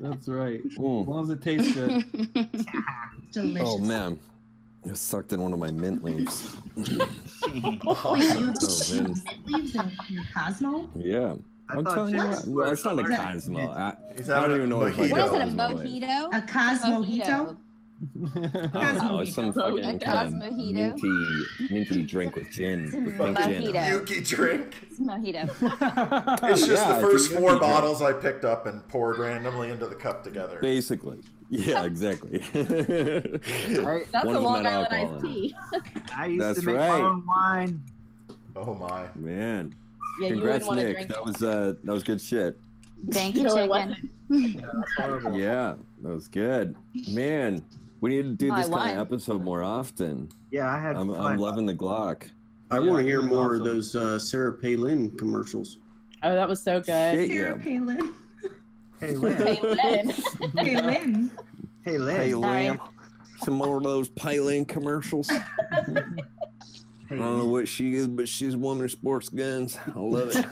[0.00, 0.60] That's right.
[0.76, 1.02] Mm.
[1.02, 2.04] As long as it tastes good.
[3.32, 3.68] Delicious.
[3.68, 4.18] Oh man,
[4.90, 6.56] I sucked in one of my mint leaves.
[6.76, 6.88] Wait,
[7.54, 8.54] you Oh, man.
[8.54, 9.06] leaves in
[9.46, 10.88] in Cosmo?
[10.96, 11.34] Yeah.
[11.70, 12.46] I I'm thought telling you what.
[12.46, 13.70] Well, it's not a Cosmo.
[13.70, 15.42] I, I don't even know a if I What is it?
[15.42, 15.90] A Cosmo is.
[15.90, 16.28] mojito?
[16.34, 17.56] A Cosmojito?
[17.56, 17.67] I
[18.00, 19.18] don't know.
[19.20, 20.72] It's some fucking A kind of Cosmojito?
[21.02, 23.62] minty, minty drink with gin, with pink gin.
[23.92, 24.74] Yuki drink.
[24.82, 25.48] It's mojito.
[26.50, 27.60] It's just Yeah, the first four Yuki drink.
[27.60, 30.58] bottles I picked up and poured randomly into the cup together.
[30.60, 31.18] Basically.
[31.50, 32.38] Yeah, exactly.
[32.52, 35.56] That's One a Long had Island alcohol iced tea.
[36.16, 37.00] I used That's to make right.
[37.02, 37.82] my own wine.
[38.54, 39.06] Oh my.
[39.16, 39.74] Man.
[40.20, 41.08] Yeah, Congrats, wouldn't want to Nick.
[41.08, 42.58] That was uh that was good shit.
[43.10, 44.10] Thank you, chicken.
[45.34, 46.74] Yeah, that was good.
[47.08, 47.64] Man,
[48.00, 48.90] we need to do I this kind won.
[48.90, 50.28] of episode more often.
[50.50, 51.20] Yeah, I had I'm, fun.
[51.20, 52.28] I'm loving the Glock.
[52.70, 55.78] I Yeah, want to hear that's more of those uh, Sarah Palin commercials.
[56.22, 56.86] Oh, that was so good.
[56.86, 57.64] Shit, Sarah yeah.
[57.64, 58.14] Palin.
[59.00, 59.36] Hey, Lynn.
[59.36, 60.14] Hey, Lynn.
[60.56, 61.30] Palin.
[61.84, 62.16] Hey, Lynn.
[62.16, 62.78] Hey, Sorry.
[63.44, 65.30] Some more of those Palin commercials.
[67.10, 69.78] I don't know what she is, but she's a woman of sports guns.
[69.94, 70.44] I love it.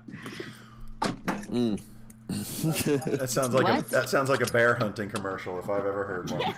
[1.54, 1.80] Mm.
[2.28, 6.30] That sounds like a that sounds like a bear hunting commercial if I've ever heard
[6.30, 6.54] one.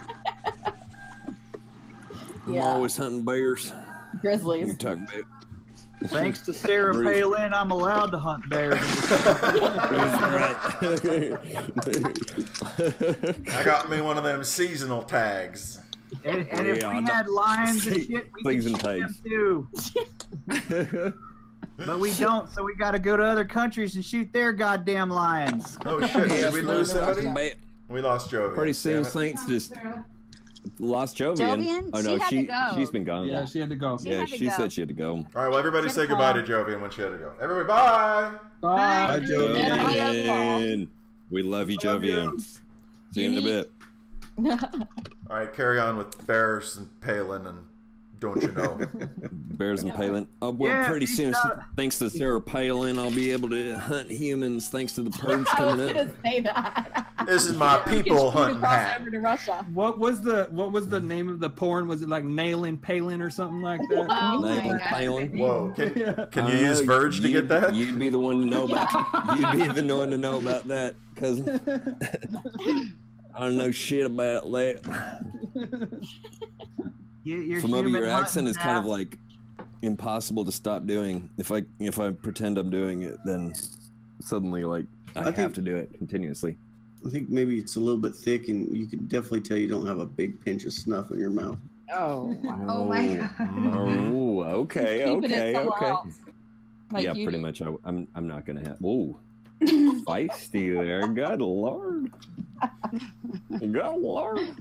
[2.46, 3.72] I'm always hunting bears.
[4.14, 4.76] You Grizzlies.
[4.78, 5.24] talk about
[6.06, 8.78] Thanks to Sarah Palin, I'm allowed to hunt bears.
[13.48, 15.80] I got me one of them seasonal tags.
[16.24, 17.12] and, and if Yeah, we no.
[17.12, 19.66] had lions and shit, we Please could and shoot
[20.46, 21.12] them too.
[21.78, 25.10] But we don't, so we got to go to other countries and shoot their goddamn
[25.10, 25.78] lions.
[25.84, 26.28] Oh shit!
[26.28, 27.52] Did we lose somebody?
[27.88, 28.54] We lost Jovi.
[28.54, 29.74] Pretty soon, Saints just
[30.78, 31.64] lost Jovian.
[31.64, 31.90] Jovian?
[31.92, 33.28] Oh no, had she, she has been gone.
[33.28, 33.98] yeah, she had to go.
[33.98, 34.52] She yeah, she go.
[34.56, 35.16] said she had to go.
[35.16, 36.64] All right, well, everybody say Good goodbye to call.
[36.64, 37.32] Jovi when she had to go.
[37.40, 38.32] Everybody, bye.
[38.60, 39.18] Bye.
[39.18, 39.54] Bye, Joe.
[39.54, 40.88] Jovian,
[41.30, 42.02] we love you, Love.
[42.02, 42.58] Jovian.
[43.12, 43.70] See you in a bit.
[45.28, 47.58] All right, carry on with Bears and Palin and
[48.18, 48.78] don't you know?
[49.32, 50.24] Bears and Palin.
[50.42, 53.74] Uh, oh, well, Yeah, pretty soon, got- thanks to Sarah Palin, I'll be able to
[53.78, 56.08] hunt humans thanks to the purge coming up.
[56.24, 57.06] say that.
[57.26, 59.00] This is my people Shoot hunting hat.
[59.00, 59.66] over to Russia.
[59.72, 61.88] What was the what was the name of the porn?
[61.88, 64.32] Was it like nailing Palin or something like oh that?
[64.34, 65.38] Oh Nailing Palin.
[65.38, 67.74] Whoa, can, can you use know, Verge to get that?
[67.74, 69.36] You'd be the one to know about.
[69.56, 71.40] You'd be the one to know about that, cause
[73.34, 74.84] I don't know shit about it.
[77.26, 77.36] Late.
[77.38, 79.18] You, you're For your accent is kind of like
[79.82, 81.28] impossible to stop doing.
[81.38, 83.52] If I if I pretend I'm doing it, then
[84.20, 86.56] suddenly like I, I have think- to do it continuously.
[87.06, 89.86] I think maybe it's a little bit thick, and you can definitely tell you don't
[89.86, 91.58] have a big pinch of snuff in your mouth.
[91.92, 93.28] Oh, Oh, oh my oh.
[93.38, 93.48] god.
[93.76, 96.10] Oh, okay, okay, somewhere okay.
[96.90, 97.62] Like yeah, you pretty much.
[97.62, 98.78] I, I'm I'm not gonna have.
[98.78, 99.18] Whoa,
[99.62, 101.06] feisty there.
[101.06, 102.10] Good lord.
[103.60, 104.56] Good lord.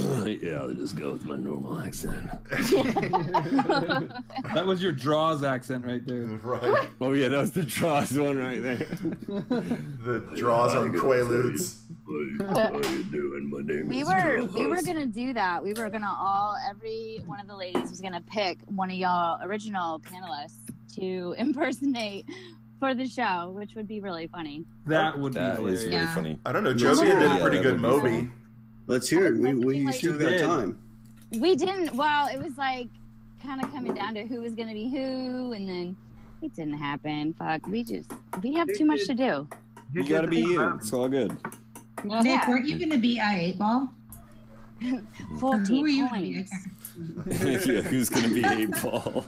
[0.42, 2.28] yeah, I'll just go with my normal accent.
[4.54, 6.20] That was your draws accent right there.
[6.42, 6.88] Right.
[7.00, 8.76] Oh yeah, that was the draws one right there.
[8.76, 11.78] The draws on Quaaludes.
[12.40, 13.50] How you doing?
[13.50, 15.62] My name We is were we were gonna do that.
[15.62, 19.40] We were gonna all every one of the ladies was gonna pick one of y'all
[19.42, 20.56] original panelists
[20.96, 22.26] to impersonate
[22.80, 24.64] for the show, which would be really funny.
[24.86, 26.14] That would That be is really Yeah.
[26.14, 26.38] funny.
[26.46, 26.70] I don't know.
[26.70, 28.30] Let's Josie hear did a pretty Yeah, good that would Moby.
[28.90, 29.38] Let's hear it.
[29.38, 30.78] We, we Like- still got time.
[31.38, 31.94] We didn't.
[31.94, 32.88] Well, it was like
[33.42, 35.96] kind of coming down to who was gonna be who, and then
[36.42, 37.34] it didn't happen.
[37.34, 38.10] Fuck, we just
[38.42, 39.46] we have too much to do.
[39.94, 40.60] You gotta be you.
[40.74, 41.30] It's all good.
[42.04, 42.48] Nick, Yeah.
[42.48, 43.92] weren't you going to be I eight ball?
[45.38, 45.88] Fourteen Who are
[46.18, 46.44] you?
[46.44, 46.52] points.
[47.66, 49.26] yeah, who's gonna be eight ball?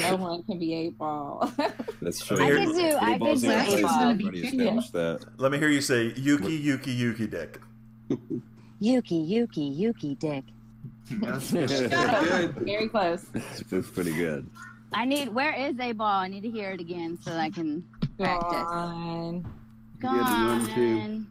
[0.00, 1.52] No one can be eight ball.
[2.00, 2.38] That's true.
[2.42, 4.00] I could do- Eight I ball's could do eight ball.
[4.10, 5.24] everybody established that.
[5.36, 7.60] Let me hear you say Yuki, Yuki, Yuki Dick.
[8.80, 10.44] Yuki, Yuki, Yuki, Dick.
[11.20, 11.34] Good.
[12.64, 13.24] Very close.
[13.70, 14.48] That's pretty good.
[14.92, 15.28] I need.
[15.34, 16.06] Where is a ball?
[16.08, 17.84] I need to hear it again so that I can
[18.18, 18.50] practice.
[18.62, 19.52] Gone.
[20.00, 21.00] Go You had to run, too.
[21.00, 21.26] on.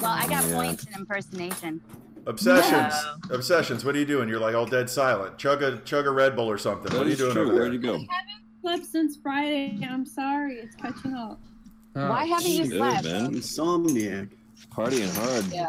[0.00, 0.54] Well, I got Yeah.
[0.54, 1.80] points in impersonation.
[2.26, 2.94] Obsessions.
[3.30, 3.84] Obsessions.
[3.84, 4.28] What are you doing?
[4.28, 5.38] You're like all dead silent.
[5.38, 6.90] Chug a chug a Red Bull or something.
[6.90, 7.42] That what are you doing true.
[7.42, 7.72] over Where'd there?
[7.74, 7.94] you go?
[7.94, 9.78] I haven't slept since Friday.
[9.88, 10.54] I'm sorry.
[10.56, 11.38] It's catching up.
[11.96, 13.04] Oh, Why haven't you Shit, slept?
[13.04, 13.34] man.
[13.34, 14.30] Insomniac.
[14.74, 15.44] Partying hard.
[15.52, 15.68] Yeah.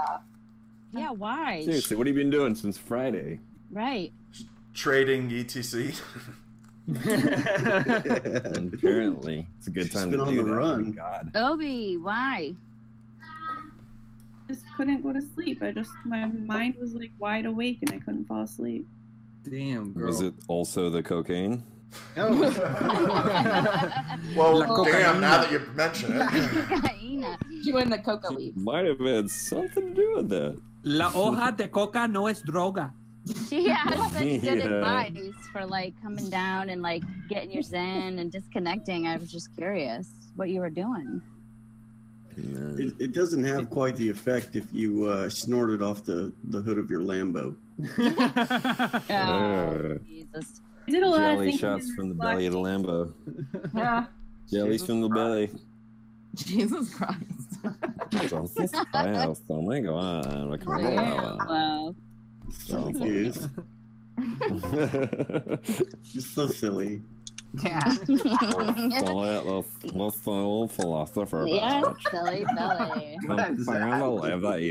[0.94, 1.64] Yeah, why?
[1.66, 3.40] Seriously, what have you been doing since Friday?
[3.72, 4.12] Right.
[4.74, 5.94] Trading E etc.
[6.88, 10.56] And apparently, it's a good She's time been to on do the that.
[10.56, 10.84] run.
[10.84, 11.32] Thank God.
[11.36, 12.54] Obi, why?
[14.48, 15.64] Just couldn't go to sleep.
[15.64, 18.86] I just my mind was like wide awake and I couldn't fall asleep.
[19.50, 20.08] Damn, girl.
[20.08, 21.64] Was it also the cocaine?
[22.16, 22.34] well,
[24.60, 24.76] La damn.
[24.76, 25.20] cocaína.
[25.20, 26.20] Now that you mention it.
[26.22, 27.38] Cocaína.
[27.50, 28.56] You in the coca leaf.
[28.56, 30.58] Might have had something to do with that.
[30.84, 32.92] La hoja de coca no es droga.
[33.50, 34.54] She has such good Yeah.
[34.66, 39.08] advice for like coming down and like getting your zen and disconnecting.
[39.08, 41.22] I was just curious what you were doing.
[42.36, 46.62] It, it doesn't have quite the effect if you uh, snort it off the, the
[46.62, 47.56] hood of your Lambo.
[49.10, 50.62] Oh, Jesus.
[50.88, 51.60] I did a lot of jelly thinking.
[51.60, 53.14] shots from the belly of the Lambo.
[53.76, 54.06] Yeah.
[54.52, 55.50] Jellies from the belly.
[56.36, 57.20] Jesus Christ.
[58.10, 60.60] Jesus Christ, oh my God.
[60.82, 61.96] Yeah, well,
[62.52, 63.48] Silly goose.
[66.12, 67.02] You're so silly.
[67.64, 67.80] Yeah.
[68.08, 69.10] Let's
[69.94, 71.46] let's little philosopher.
[71.48, 72.12] yes, bitch.
[72.12, 73.18] silly belly.
[73.26, 74.62] Come find live that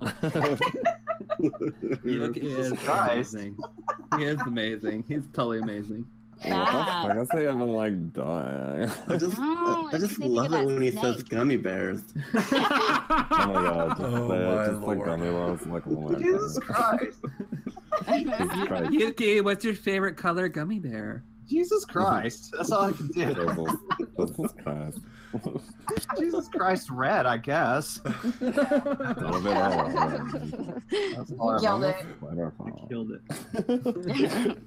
[1.40, 1.96] you can go.
[2.04, 3.56] Yuck is amazing.
[4.18, 5.04] He is amazing.
[5.08, 6.06] He's totally amazing.
[6.44, 7.06] Stop.
[7.10, 8.90] I guess I haven't like dying.
[9.08, 12.02] I just, No, I, I just love it about when he says gummy bears.
[12.34, 15.04] Oh my god, just, Oh my just like lord.
[15.06, 16.98] gummy worms, like one more Jesus time.
[16.98, 17.18] Christ.
[18.38, 18.92] Jesus Christ.
[18.92, 21.22] Yuki, what's your favorite color gummy bear?
[21.46, 22.52] Jesus Christ.
[22.56, 23.24] That's all I can do.
[23.26, 23.76] Jesus
[24.18, 24.98] Jesus Christ.
[26.18, 28.00] Jesus Christ, red, I guess.
[28.40, 29.88] Little bit all
[31.16, 31.96] That's all I Killed it.
[32.20, 32.86] Wonderful.
[32.88, 34.58] Killed it.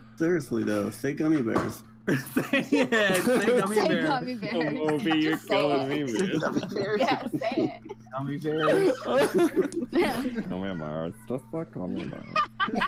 [0.16, 1.82] Seriously though, say gummy bears.
[2.08, 4.02] yeah, say gummy Say bear.
[4.06, 4.50] gummy bear.
[4.54, 6.06] Oh, Moby, you're Just say killing it.
[6.06, 6.38] me, man.
[6.40, 7.00] Gummy bears.
[7.00, 7.80] Yeah, say
[8.12, 8.88] Gummy bears.
[8.88, 10.48] it.
[10.48, 12.34] Gummy bears, just like gummy bears.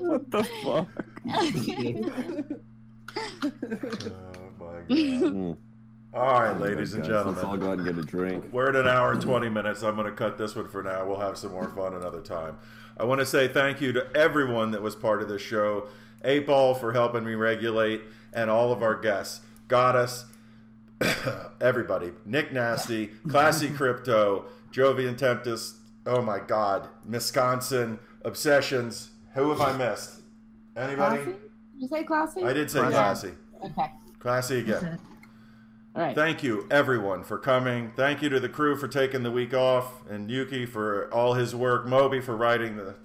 [0.00, 0.88] What the fuck?
[3.18, 4.88] Oh my god.
[4.88, 5.56] Mm.
[6.14, 7.34] All right, Oh ladies and gentlemen.
[7.34, 8.44] Let's all go ahead and get a drink.
[8.50, 9.82] We're at an hour and 20 minutes.
[9.82, 11.06] I'm going to cut this one for now.
[11.06, 12.56] We'll have some more fun another time.
[12.96, 15.88] I want to say thank you to everyone that was part of this show.
[16.24, 18.00] Eight Ball for helping me regulate,
[18.32, 19.40] and all of our guests.
[19.68, 20.24] Goddess,
[21.60, 22.12] everybody.
[22.24, 25.76] Nick Nasty, Classy Crypto, Jovian Tempest.
[26.06, 26.88] Oh my God.
[27.08, 29.10] Wisconsin, Obsessions.
[29.34, 30.20] Who have I missed?
[30.76, 31.22] Anybody?
[31.22, 31.38] Classy?
[31.78, 32.42] Did you say classy?
[32.42, 32.90] I did say Yeah.
[32.90, 33.32] Classy.
[33.64, 33.92] Okay.
[34.18, 34.98] Classy again.
[35.94, 36.14] All right.
[36.14, 37.92] Thank you, everyone, for coming.
[37.94, 41.54] Thank you to the crew for taking the week off, and Yuki for all his
[41.54, 42.96] work, Moby for writing the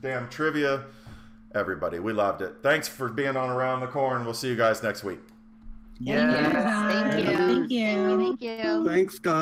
[0.00, 0.84] damn trivia.
[1.56, 2.54] Everybody, we loved it.
[2.62, 4.24] Thanks for being on Around the Corn.
[4.24, 5.18] We'll see you guys next week.
[5.98, 7.10] Yeah.
[7.10, 7.36] Thank you.
[7.36, 8.36] Thank you.
[8.38, 8.86] Thank you.
[8.86, 9.34] Thanks, guys.